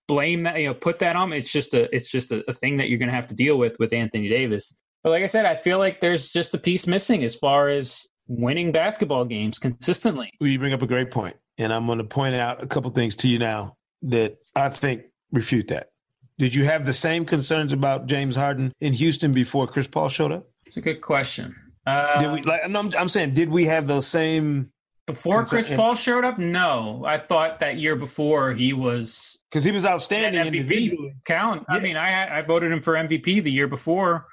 [0.08, 0.60] blame that.
[0.60, 1.34] You know, put that on.
[1.34, 3.58] It's just a it's just a, a thing that you're going to have to deal
[3.58, 4.74] with with Anthony Davis.
[5.04, 8.06] But like I said, I feel like there's just a piece missing as far as
[8.28, 10.32] winning basketball games consistently.
[10.40, 12.92] Well, you bring up a great point, and I'm going to point out a couple
[12.92, 15.90] things to you now that I think refute that.
[16.38, 20.32] Did you have the same concerns about James Harden in Houston before Chris Paul showed
[20.32, 20.48] up?
[20.68, 21.56] It's a good question.
[21.86, 22.42] Uh, did we?
[22.44, 24.72] Like, I'm, I'm saying, did we have those same
[25.06, 26.38] before Chris Paul showed up?
[26.38, 31.66] No, I thought that year before he was because he was outstanding MVP count.
[31.70, 31.76] Yeah.
[31.76, 34.28] I mean, I I voted him for MVP the year before,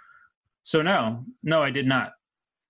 [0.63, 2.13] so no, no, I did not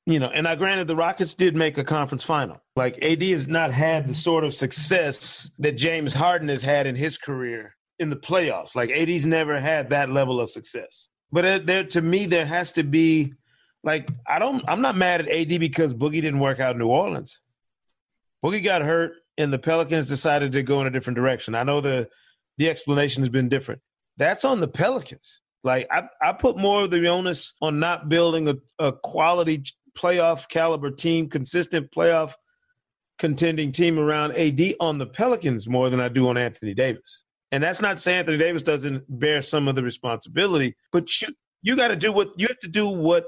[0.07, 2.61] you know, and I granted the Rockets did make a conference final.
[2.77, 6.95] Like AD has not had the sort of success that James Harden has had in
[6.95, 8.75] his career in the playoffs.
[8.75, 11.09] Like AD's never had that level of success.
[11.33, 13.33] But there, to me, there has to be,
[13.85, 16.89] like, I don't, I'm not mad at AD because Boogie didn't work out in New
[16.89, 17.41] Orleans.
[18.45, 21.55] Boogie got hurt, and the Pelicans decided to go in a different direction.
[21.55, 22.09] I know the
[22.57, 23.81] the explanation has been different.
[24.17, 25.41] That's on the Pelicans.
[25.65, 29.65] Like I, I put more of the onus on not building a, a quality
[29.97, 32.35] playoff caliber team, consistent playoff
[33.19, 37.25] contending team around AD on the Pelicans more than I do on Anthony Davis.
[37.51, 41.29] And that's not saying Anthony Davis doesn't bear some of the responsibility, but you
[41.63, 43.27] you got to do what you have to do what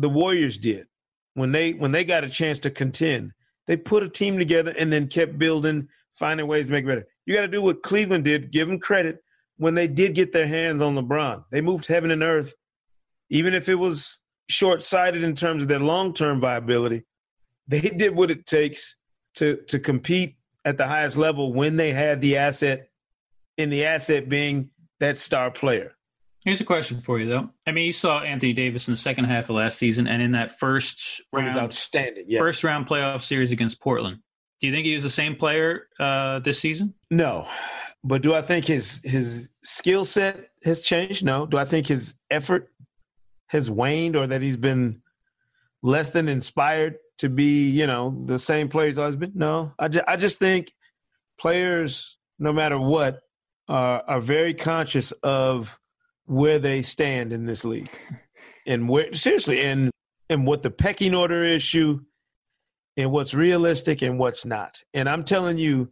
[0.00, 0.86] the Warriors did
[1.34, 3.32] when they when they got a chance to contend.
[3.66, 7.06] They put a team together and then kept building, finding ways to make it better.
[7.24, 8.50] You got to do what Cleveland did.
[8.50, 9.22] Give them credit
[9.58, 11.44] when they did get their hands on LeBron.
[11.50, 12.54] They moved heaven and earth,
[13.28, 17.04] even if it was short sighted in terms of their long term viability.
[17.68, 18.96] They did what it takes
[19.36, 22.88] to to compete at the highest level when they had the asset,
[23.56, 25.94] in the asset being that star player.
[26.50, 27.48] Here's a question for you, though.
[27.64, 30.32] I mean, you saw Anthony Davis in the second half of last season, and in
[30.32, 32.24] that first round, outstanding.
[32.26, 32.40] Yes.
[32.40, 34.18] First round playoff series against Portland.
[34.60, 36.94] Do you think he was the same player uh, this season?
[37.08, 37.46] No,
[38.02, 41.24] but do I think his his skill set has changed?
[41.24, 41.46] No.
[41.46, 42.72] Do I think his effort
[43.46, 45.02] has waned, or that he's been
[45.84, 49.30] less than inspired to be, you know, the same player he's always been?
[49.36, 49.72] No.
[49.78, 50.72] I just, I just think
[51.38, 53.20] players, no matter what,
[53.68, 55.76] are, are very conscious of
[56.30, 57.90] where they stand in this league,
[58.66, 59.90] and where seriously, and
[60.28, 61.98] and what the pecking order issue,
[62.96, 64.76] and what's realistic and what's not.
[64.94, 65.90] And I'm telling you,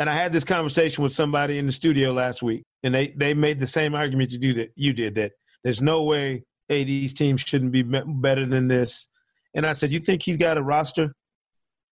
[0.00, 3.34] and I had this conversation with somebody in the studio last week, and they they
[3.34, 7.36] made the same argument you do that you did that there's no way AD's team
[7.36, 9.06] shouldn't be better than this.
[9.54, 11.14] And I said, you think he's got a roster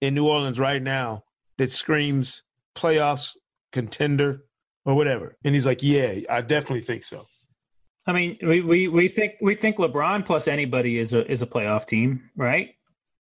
[0.01, 1.23] in New Orleans right now
[1.59, 2.43] that screams
[2.75, 3.37] playoffs
[3.71, 4.41] contender
[4.85, 5.37] or whatever?
[5.45, 7.27] And he's like, yeah, I definitely think so.
[8.07, 11.47] I mean, we, we, we think we think LeBron plus anybody is a is a
[11.47, 12.75] playoff team, right?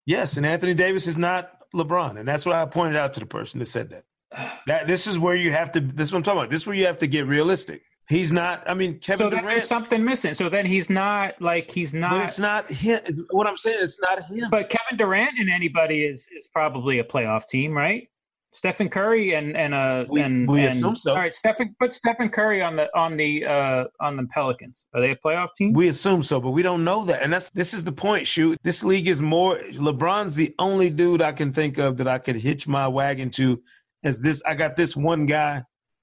[0.06, 3.26] Yes, and Anthony Davis is not LeBron, and that's what I pointed out to the
[3.26, 4.04] person that said that.
[4.66, 5.80] That this is where you have to.
[5.80, 6.50] This is what I'm talking about.
[6.50, 7.82] This is where you have to get realistic.
[8.08, 8.68] He's not.
[8.68, 9.46] I mean, Kevin so Durant.
[9.46, 10.34] there's something missing.
[10.34, 12.10] So then he's not like he's not.
[12.10, 13.00] But it's not him.
[13.06, 14.50] It's, what I'm saying, it's not him.
[14.50, 18.08] But Kevin Durant and anybody is is probably a playoff team, right?
[18.52, 21.12] Stephen Curry and and uh we, and we and, assume so.
[21.12, 24.86] All right, Stephen put Stephen Curry on the on the uh on the Pelicans.
[24.92, 25.72] Are they a playoff team?
[25.72, 27.22] We assume so, but we don't know that.
[27.22, 28.58] And that's this is the point, shoot.
[28.62, 32.36] This league is more LeBron's the only dude I can think of that I could
[32.36, 33.62] hitch my wagon to
[34.02, 35.62] as this I got this one guy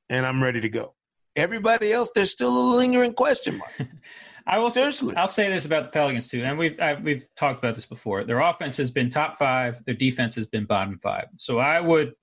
[0.09, 0.93] and I'm ready to go.
[1.35, 3.71] Everybody else, there's still a lingering question mark.
[4.47, 5.13] I will seriously.
[5.17, 8.23] I'll say this about the Pelicans too, and we've I, we've talked about this before.
[8.23, 9.83] Their offense has been top five.
[9.83, 11.25] Their defense has been bottom five.
[11.35, 12.13] So I would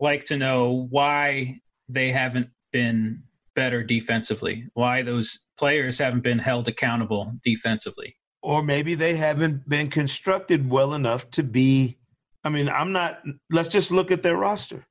[0.00, 3.22] like to know why they haven't been
[3.54, 8.16] better defensively, why those players haven't been held accountable defensively.
[8.42, 11.98] Or maybe they haven't been constructed well enough to be.
[12.44, 13.20] I mean, I'm not.
[13.50, 14.86] Let's just look at their roster.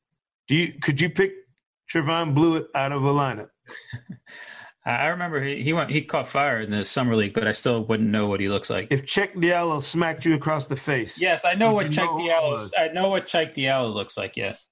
[0.48, 1.34] Do you could you pick
[1.92, 3.50] Trevon Bluiett out of a lineup?
[4.86, 7.84] I remember he, he went he caught fire in the summer league, but I still
[7.84, 8.88] wouldn't know what he looks like.
[8.90, 12.70] If Cheick Diallo smacked you across the face, yes, I know what Cheick Diallo.
[12.78, 14.38] I know what Cheick Diallo looks like.
[14.38, 14.66] Yes,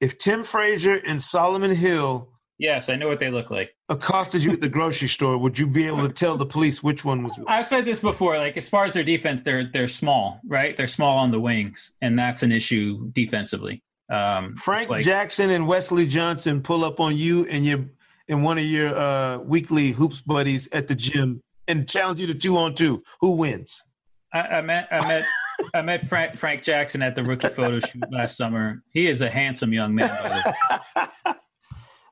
[0.00, 3.74] if Tim Frazier and Solomon Hill Yes, I know what they look like.
[3.88, 7.04] Accosted you at the grocery store, would you be able to tell the police which
[7.04, 7.38] one was?
[7.46, 8.36] I've said this before.
[8.36, 10.76] Like as far as their defense, they're they're small, right?
[10.76, 13.82] They're small on the wings, and that's an issue defensively.
[14.10, 17.84] Um, Frank like, Jackson and Wesley Johnson pull up on you and your
[18.28, 22.34] and one of your uh, weekly hoops buddies at the gym and challenge you to
[22.34, 23.04] two on two.
[23.20, 23.84] Who wins?
[24.32, 25.24] I, I met I met
[25.74, 28.82] I met Frank Frank Jackson at the rookie photo shoot last summer.
[28.90, 30.10] He is a handsome young man.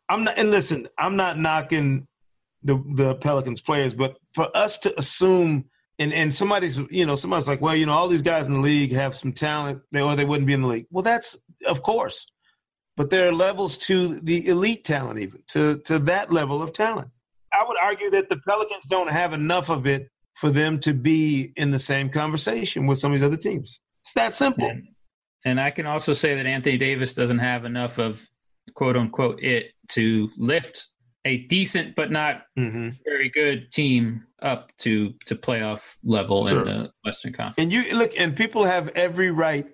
[0.08, 2.06] I'm not, and listen, I'm not knocking
[2.62, 5.66] the the Pelicans players, but for us to assume
[5.98, 8.60] and and somebody's you know somebody's like, well, you know, all these guys in the
[8.60, 10.86] league have some talent, or they wouldn't be in the league.
[10.90, 12.26] Well, that's of course,
[12.96, 17.10] but there are levels to the elite talent, even to to that level of talent.
[17.52, 21.52] I would argue that the Pelicans don't have enough of it for them to be
[21.56, 23.80] in the same conversation with some of these other teams.
[24.04, 24.68] It's that simple.
[24.68, 24.88] And,
[25.44, 28.26] and I can also say that Anthony Davis doesn't have enough of
[28.74, 30.88] quote unquote it to lift
[31.24, 32.90] a decent but not mm-hmm.
[33.04, 36.60] very good team up to to playoff level sure.
[36.60, 37.56] in the Western Conference.
[37.58, 39.66] And you look, and people have every right.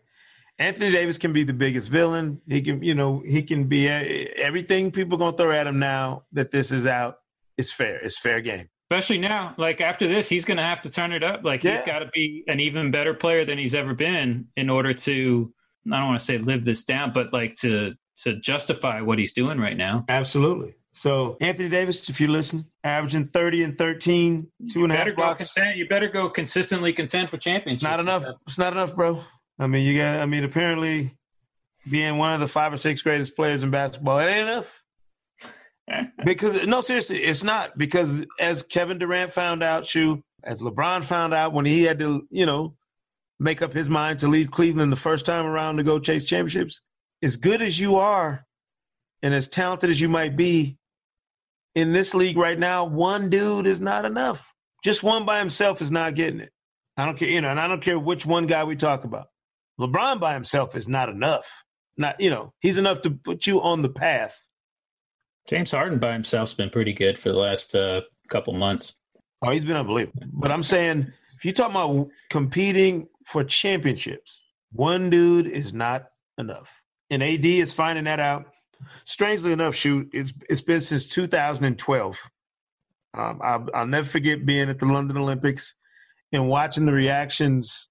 [0.58, 2.40] Anthony Davis can be the biggest villain.
[2.46, 6.50] He can, you know, he can be everything people gonna throw at him now that
[6.52, 7.16] this is out.
[7.58, 7.96] It's fair.
[7.96, 8.68] It's fair game.
[8.92, 11.44] Especially now, like after this, he's going to have to turn it up.
[11.44, 11.72] Like yeah.
[11.72, 15.50] he's got to be an even better player than he's ever been in order to.
[15.90, 19.32] I don't want to say live this down, but like to to justify what he's
[19.32, 20.04] doing right now.
[20.10, 20.74] Absolutely.
[20.92, 25.56] So Anthony Davis, if you listen, averaging thirty and 13, two and a half blocks.
[25.74, 27.82] You better go consistently contend for championships.
[27.82, 28.24] Not enough.
[28.46, 29.24] It's not enough, bro.
[29.58, 30.16] I mean, you got.
[30.16, 31.16] I mean, apparently,
[31.90, 34.81] being one of the five or six greatest players in basketball, it ain't enough.
[36.24, 37.76] Because no, seriously, it's not.
[37.76, 42.26] Because as Kevin Durant found out, Shu, as LeBron found out when he had to,
[42.30, 42.74] you know,
[43.38, 46.80] make up his mind to leave Cleveland the first time around to go chase championships,
[47.22, 48.46] as good as you are
[49.22, 50.78] and as talented as you might be
[51.74, 54.52] in this league right now, one dude is not enough.
[54.84, 56.52] Just one by himself is not getting it.
[56.96, 59.28] I don't care, you know, and I don't care which one guy we talk about.
[59.80, 61.46] LeBron by himself is not enough.
[61.96, 64.38] Not, you know, he's enough to put you on the path.
[65.48, 68.94] James Harden by himself's been pretty good for the last uh, couple months.
[69.42, 70.22] Oh, he's been unbelievable.
[70.32, 76.06] But I'm saying, if you're talking about competing for championships, one dude is not
[76.38, 76.82] enough
[77.12, 78.46] and AD is finding that out.
[79.04, 82.18] Strangely enough, shoot, it's it's been since 2012.
[83.14, 85.74] Um, I'll, I'll never forget being at the London Olympics
[86.32, 87.88] and watching the reactions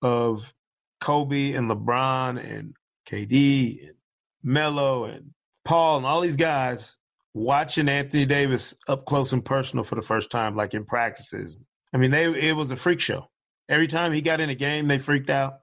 [0.00, 0.54] of
[1.00, 2.74] Kobe and LeBron and
[3.06, 3.96] KD and
[4.44, 5.32] Melo and
[5.64, 6.96] Paul and all these guys
[7.34, 11.56] watching Anthony Davis up close and personal for the first time, like in practices.
[11.92, 13.28] I mean, they it was a freak show.
[13.68, 15.54] Every time he got in a game, they freaked out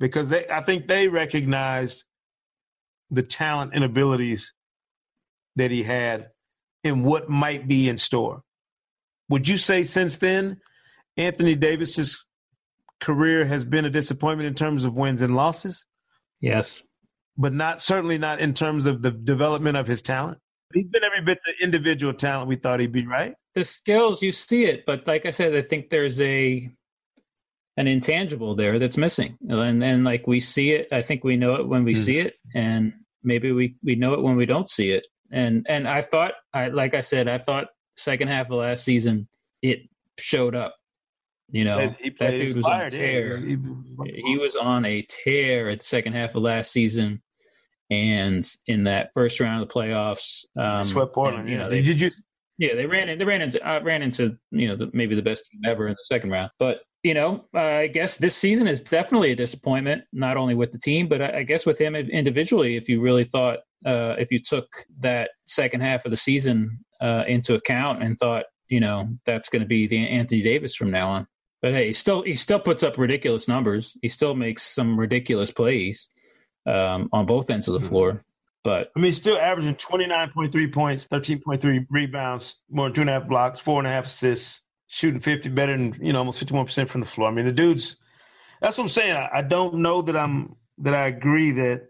[0.00, 2.04] because they I think they recognized
[3.10, 4.52] the talent and abilities
[5.56, 6.28] that he had
[6.82, 8.42] and what might be in store.
[9.28, 10.60] Would you say since then
[11.16, 12.24] Anthony Davis's
[13.00, 15.86] career has been a disappointment in terms of wins and losses?
[16.40, 16.82] Yes.
[17.36, 20.38] But not certainly not in terms of the development of his talent.
[20.72, 23.34] He's been every bit the individual talent we thought he'd be, right?
[23.54, 26.70] The skills you see it, but like I said, I think there's a
[27.76, 29.36] an intangible there that's missing.
[29.48, 31.96] And and like we see it, I think we know it when we mm.
[31.96, 35.06] see it and maybe we we know it when we don't see it.
[35.32, 39.28] And and I thought I like I said, I thought second half of last season
[39.62, 39.80] it
[40.18, 40.76] showed up.
[41.50, 43.36] You know, that, that dude was on a tear.
[43.36, 43.56] He,
[44.06, 47.22] he was on a tear at second half of last season
[47.94, 51.42] and in that first round of the playoffs, um, swept Portland.
[51.42, 52.10] And, you know, they, did you?
[52.58, 53.18] Yeah, they ran in.
[53.18, 53.66] They ran into.
[53.68, 56.50] Uh, ran into you know the, maybe the best team ever in the second round.
[56.58, 60.04] But you know, uh, I guess this season is definitely a disappointment.
[60.12, 62.76] Not only with the team, but I, I guess with him individually.
[62.76, 64.66] If you really thought, uh, if you took
[65.00, 69.62] that second half of the season uh, into account and thought, you know, that's going
[69.62, 71.26] to be the Anthony Davis from now on.
[71.60, 73.96] But hey, he still he still puts up ridiculous numbers.
[74.02, 76.08] He still makes some ridiculous plays
[76.66, 77.88] um, on both ends of the mm-hmm.
[77.88, 78.24] floor.
[78.62, 83.28] But I mean, still averaging 29.3 points, 13.3 rebounds, more than two and a half
[83.28, 87.02] blocks, four and a half assists, shooting 50 better than, you know, almost 51% from
[87.02, 87.28] the floor.
[87.28, 87.96] I mean, the dude's,
[88.62, 89.16] that's what I'm saying.
[89.16, 91.88] I, I don't know that I'm, that I agree that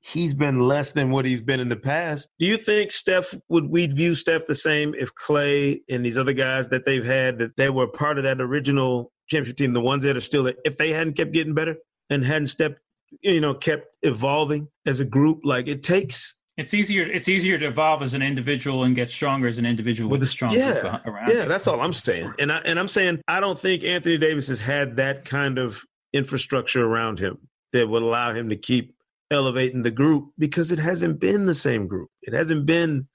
[0.00, 2.30] he's been less than what he's been in the past.
[2.38, 6.32] Do you think Steph would we view Steph the same if Klay and these other
[6.32, 10.04] guys that they've had that they were part of that original championship team, the ones
[10.04, 11.76] that are still if they hadn't kept getting better
[12.10, 12.80] and hadn't stepped
[13.22, 17.66] you know kept evolving as a group like it takes it's easier it's easier to
[17.66, 21.28] evolve as an individual and get stronger as an individual with, a strong yeah, around
[21.28, 21.48] yeah you.
[21.48, 22.32] that's all i'm saying.
[22.38, 25.82] And i and i'm saying i don't think anthony davis has had that kind of
[26.12, 27.38] infrastructure around him
[27.72, 28.94] that would allow him to keep
[29.30, 32.08] elevating the group because it hasn't been the same group.
[32.22, 33.08] It hasn't been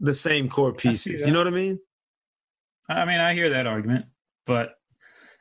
[0.00, 1.24] the same core pieces.
[1.24, 1.78] You know what i mean?
[2.88, 4.06] I mean i hear that argument
[4.46, 4.79] but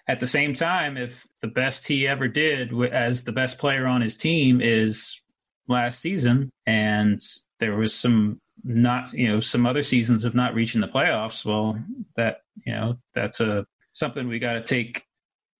[0.09, 4.01] at the same time, if the best he ever did as the best player on
[4.01, 5.21] his team is
[5.67, 7.21] last season, and
[7.59, 11.79] there was some not you know some other seasons of not reaching the playoffs, well,
[12.15, 15.05] that you know that's a something we got to take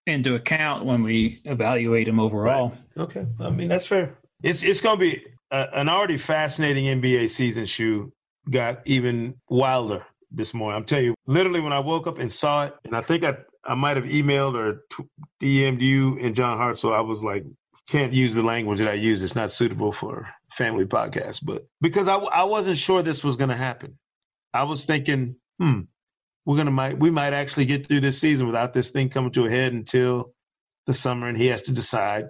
[0.08, 2.70] into account when we evaluate him overall.
[2.70, 3.04] Right.
[3.04, 4.18] Okay, I mean that's fair.
[4.42, 7.68] It's it's going to be a, an already fascinating NBA season.
[7.68, 8.12] Shoe
[8.50, 10.78] got even wilder this morning.
[10.78, 13.38] I'm telling you, literally when I woke up and saw it, and I think I
[13.70, 14.84] I might have emailed or
[15.40, 17.46] DM'd you and John Hart, so I was like,
[17.88, 19.24] can't use the language that I use.
[19.24, 21.42] It's not suitable for family podcast.
[21.44, 24.00] But because I, I wasn't sure this was going to happen,
[24.56, 25.82] I was thinking, hmm,
[26.46, 29.46] we're gonna might we might actually get through this season without this thing coming to
[29.46, 30.34] a head until
[30.88, 32.30] the summer, and he has to decide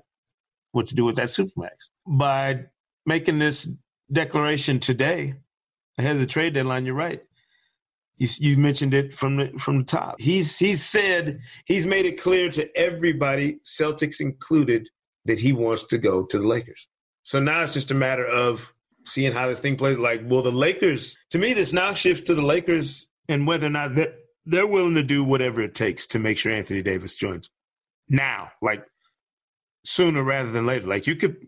[0.73, 1.89] what to do with that supermax.
[2.05, 2.65] By
[3.05, 3.69] making this
[4.11, 5.35] declaration today
[5.97, 7.21] ahead of the trade deadline, you're right.
[8.20, 10.20] You, you mentioned it from the from the top.
[10.20, 14.89] He's he's said he's made it clear to everybody, Celtics included,
[15.26, 16.88] that he wants to go to the Lakers.
[17.24, 18.74] So now it's just a matter of
[19.05, 19.97] seeing how this thing plays.
[19.97, 21.17] Like, will the Lakers?
[21.32, 24.15] To me, this now shifts to the Lakers and whether or not they're,
[24.45, 27.49] they're willing to do whatever it takes to make sure Anthony Davis joins.
[28.09, 28.84] Now, like
[29.86, 30.88] sooner rather than later.
[30.88, 31.47] Like you could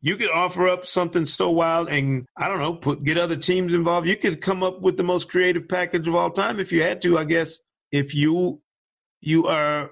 [0.00, 3.74] you could offer up something so wild and I don't know, put get other teams
[3.74, 4.06] involved.
[4.06, 7.02] You could come up with the most creative package of all time if you had
[7.02, 7.58] to, I guess.
[7.90, 8.60] If you
[9.20, 9.90] you are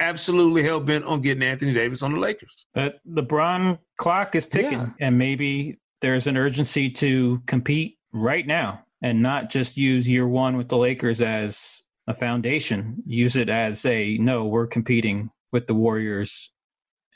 [0.00, 2.66] absolutely hell bent on getting Anthony Davis on the Lakers.
[2.74, 4.90] But the LeBron clock is ticking yeah.
[5.00, 10.56] and maybe there's an urgency to compete right now and not just use year one
[10.56, 13.02] with the Lakers as a foundation.
[13.06, 16.52] Use it as a no, we're competing with the Warriors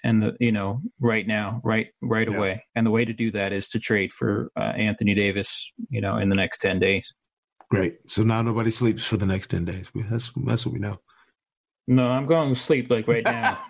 [0.04, 2.36] and the you know right now right right yeah.
[2.36, 2.64] away.
[2.74, 6.16] And the way to do that is to trade for uh, anthony davis you know
[6.16, 7.12] in the next 10 days.
[7.70, 7.98] Great.
[8.08, 9.90] So now nobody sleeps for the next 10 days.
[9.94, 10.98] That's that's what we know.
[11.86, 13.58] No i'm going to sleep like right now.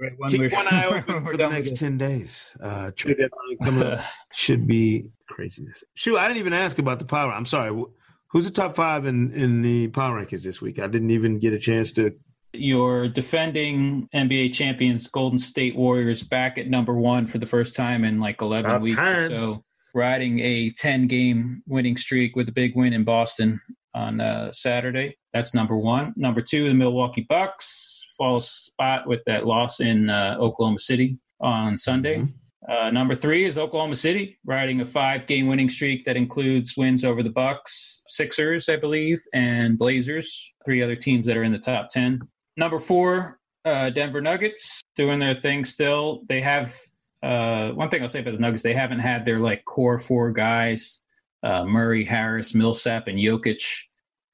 [0.00, 4.04] Right keep one eye open for the next 10 days uh trade deadline coming up?
[4.32, 5.84] should be craziness.
[5.94, 7.32] Shoot i didn't even ask about the power.
[7.32, 7.84] I'm sorry.
[8.30, 10.80] Who's the top five in in the power rankings this week?
[10.80, 12.12] I didn't even get a chance to
[12.52, 18.04] your defending NBA champions Golden State Warriors back at number one for the first time
[18.04, 19.24] in like 11 About weeks time.
[19.24, 23.60] or so, riding a 10 game winning streak with a big win in Boston
[23.94, 25.16] on uh, Saturday.
[25.32, 26.12] That's number one.
[26.16, 31.76] Number two, the Milwaukee Bucks fall spot with that loss in uh, Oklahoma City on
[31.76, 32.26] Sunday.
[32.68, 37.22] Uh, number three is Oklahoma City, riding a five-game winning streak that includes wins over
[37.22, 40.52] the Bucks, Sixers, I believe, and Blazers.
[40.64, 42.20] Three other teams that are in the top ten.
[42.58, 46.22] Number four, uh, Denver Nuggets, doing their thing still.
[46.28, 46.76] They have
[47.22, 50.32] uh, one thing I'll say about the Nuggets: they haven't had their like core four
[50.32, 51.00] guys,
[51.44, 53.62] uh, Murray, Harris, Millsap, and Jokic.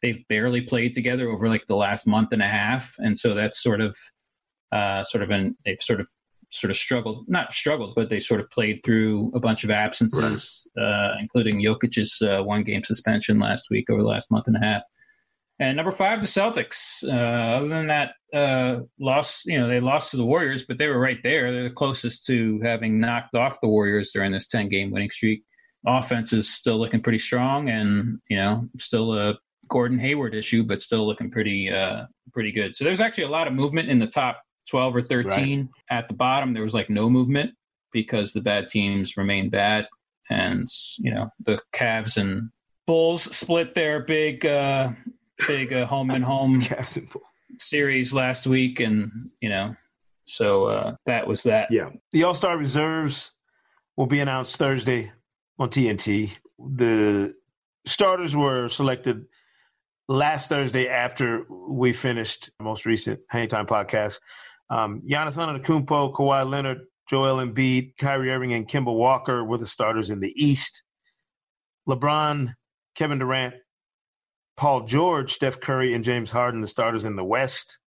[0.00, 3.62] They've barely played together over like the last month and a half, and so that's
[3.62, 3.94] sort of,
[4.72, 6.08] uh, sort of an they've sort of
[6.48, 10.66] sort of struggled, not struggled, but they sort of played through a bunch of absences,
[10.80, 14.60] uh, including Jokic's uh, one game suspension last week over the last month and a
[14.60, 14.82] half.
[15.60, 17.04] And number five, the Celtics.
[17.06, 20.88] Uh, other than that uh, loss, you know, they lost to the Warriors, but they
[20.88, 21.52] were right there.
[21.52, 25.44] They're the closest to having knocked off the Warriors during this 10 game winning streak.
[25.86, 29.38] Offense is still looking pretty strong and, you know, still a
[29.68, 32.74] Gordon Hayward issue, but still looking pretty, uh, pretty good.
[32.74, 35.68] So there's actually a lot of movement in the top 12 or 13.
[35.90, 37.52] At the bottom, there was like no movement
[37.92, 39.86] because the bad teams remain bad.
[40.30, 40.66] And,
[40.98, 42.50] you know, the Cavs and
[42.86, 44.90] Bulls split their big, uh,
[45.46, 46.62] big uh, home and home
[47.58, 48.80] series last week.
[48.80, 49.10] And,
[49.40, 49.74] you know,
[50.24, 51.68] so uh, that was that.
[51.70, 51.90] Yeah.
[52.12, 53.32] The All Star reserves
[53.96, 55.12] will be announced Thursday
[55.58, 56.36] on TNT.
[56.58, 57.34] The
[57.86, 59.26] starters were selected
[60.08, 64.20] last Thursday after we finished our most recent Hang Time podcast.
[64.70, 70.10] Um, Giannis Antetokounmpo, Kawhi Leonard, Joel Embiid, Kyrie Irving, and Kemba Walker were the starters
[70.10, 70.82] in the East.
[71.88, 72.54] LeBron,
[72.94, 73.54] Kevin Durant,
[74.56, 77.78] Paul George, Steph Curry, and James Harden, the starters in the West.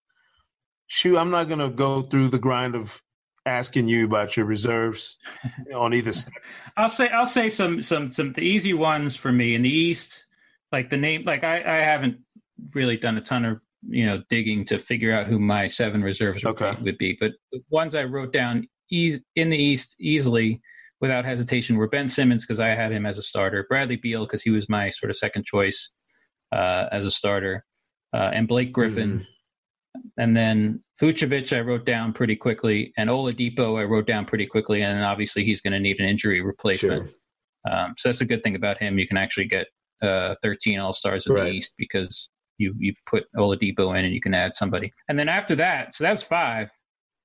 [0.89, 3.01] Shoot, I'm not going to go through the grind of
[3.45, 5.17] asking you about your reserves
[5.75, 6.33] on either side.
[6.77, 10.27] I'll say I'll say some some some the easy ones for me in the East,
[10.73, 12.19] like the name like I, I haven't
[12.75, 16.45] really done a ton of you know digging to figure out who my seven reserves
[16.45, 16.77] would, Okay.
[16.79, 20.61] be, would be, but the ones I wrote down eas in the East easily
[21.01, 24.43] without hesitation were Ben Simmons because I had him as a starter, Bradley Beal because
[24.43, 25.91] he was my sort of second choice
[26.53, 27.65] uh, as a starter,
[28.13, 29.21] uh, and Blake Griffin.
[29.21, 29.27] Mhm.
[30.19, 34.83] And then Vucevic, I wrote down pretty quickly, and Oladipo, I wrote down pretty quickly,
[34.83, 37.11] and obviously he's going to need an injury replacement.
[37.11, 37.73] Sure.
[37.73, 38.99] Um, so that's a good thing about him.
[38.99, 39.67] You can actually get
[40.03, 41.45] uh, 13 All Stars in Right.
[41.45, 42.29] the East because
[42.59, 44.93] you you put Oladipo in and you can add somebody.
[45.09, 46.71] And then after that, so that's five.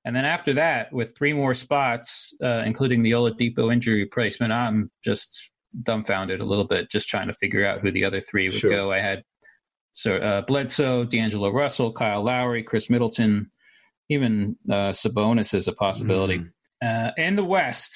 [0.04, 4.90] And then after that, with three more spots, uh, including the Oladipo injury replacement, I'm
[5.04, 5.51] just
[5.82, 8.70] dumbfounded a little bit, just trying to figure out who the other three would Sure.
[8.70, 8.92] go.
[8.92, 9.22] I had
[9.92, 13.50] so uh, Bledsoe, D'Angelo Russell, Kyle Lowry, Khris Middleton,
[14.08, 16.38] even uh, Sabonis is a possibility.
[16.38, 16.50] Mhm.
[16.82, 17.94] Uh, and the West,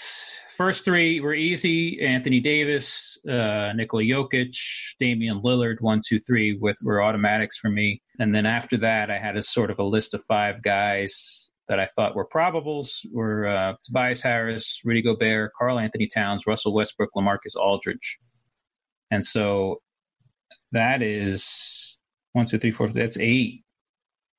[0.56, 4.56] first three were easy: Anthony Davis, uh, Nikola Jokic,
[5.00, 5.80] Damian Lillard.
[5.80, 8.02] One, two, three with were automatics for me.
[8.20, 11.80] And then after that, I had a sort of a list of five guys that
[11.80, 17.56] I thought were probables: were uh, Tobias Harris, Rudy Gobert, Karl-Anthony Towns, Russell Westbrook, Lamarcus
[17.56, 18.18] Aldridge.
[19.10, 19.80] And so
[20.72, 21.98] that is
[22.32, 22.88] one, two, three, four.
[22.88, 23.64] That's eight.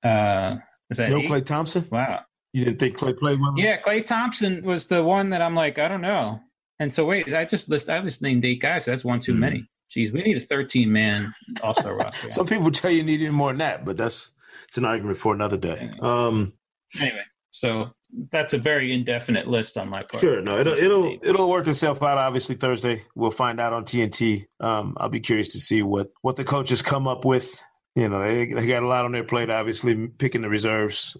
[0.04, 0.58] Uh,
[0.90, 1.30] is that No eight?
[1.30, 1.88] Klay Thompson?
[1.92, 2.22] Wow.
[2.54, 3.54] You didn't think Klay played well?
[3.58, 6.40] Yeah, Klay Thompson was the one that I'm like, I don't know.
[6.80, 8.86] And so wait, I just list I just named eight guys.
[8.86, 9.40] So that's one too Mhm.
[9.40, 9.68] many.
[9.96, 12.30] Jeez, we need a 13 man All Star roster.
[12.32, 14.30] Some people tell you need even more than that, but that's
[14.68, 15.90] it's an argument for another day.
[16.02, 16.54] Um,
[17.00, 17.92] Anyway, so
[18.32, 20.22] that's a very indefinite list on my part.
[20.22, 22.18] sure, no, it'll it'll it'll work itself out.
[22.18, 24.46] Obviously, Thursday we'll find out on TNT.
[24.60, 27.62] Um, I'll be curious to see what what the coaches come up with.
[27.96, 29.50] You know, they they got a lot on their plate.
[29.50, 31.18] Obviously, picking the reserves.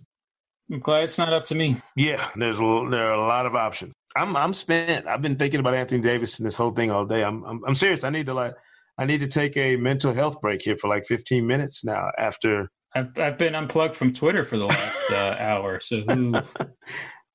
[0.72, 1.78] I'm glad it's not up to me.
[1.96, 3.94] Yeah, there's a, there are a lot of options.
[4.16, 5.08] I'm I'm spent.
[5.08, 7.24] I've been thinking about Anthony Davis and this whole thing all day.
[7.24, 8.04] I'm I'm, I'm serious.
[8.04, 8.54] I need to like
[8.98, 12.70] I need to take a mental health break here for like 15 minutes now after
[12.96, 16.36] I've I've been unplugged from Twitter for the last uh, hour, so who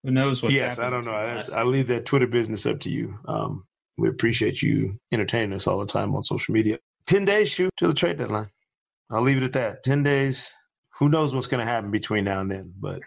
[0.03, 1.13] who knows what's yes, I don't know.
[1.13, 1.45] I.
[1.55, 3.19] I leave that Twitter business up to you.
[3.27, 3.65] Um,
[3.97, 6.79] we appreciate you entertaining us all the time on social media.
[7.07, 8.49] Ten days, shoot to the trade deadline.
[9.11, 9.83] I'll leave it at that.
[9.83, 10.53] Ten days.
[10.99, 12.73] Who knows what's going to happen between now and then?
[12.79, 13.01] But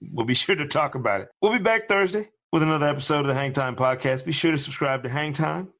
[0.00, 1.28] we'll be sure to talk about it.
[1.42, 4.24] We'll be back Thursday with another episode of the Hang Time Podcast.
[4.24, 5.72] Be sure to subscribe to Hang Time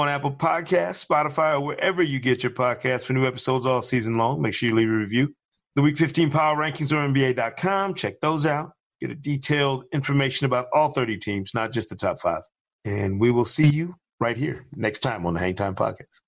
[0.00, 4.14] on Apple Podcasts, Spotify, or wherever you get your podcasts for new episodes all season
[4.14, 4.42] long.
[4.42, 5.34] Make sure you leave a review.
[5.76, 7.94] The Week 15 Power Rankings are NBA.com.
[7.94, 12.20] Check those out get a detailed information about all 30 teams, not just the top
[12.20, 12.42] five.
[12.84, 16.20] And we will see you right here next time on the Hang Time Podcast.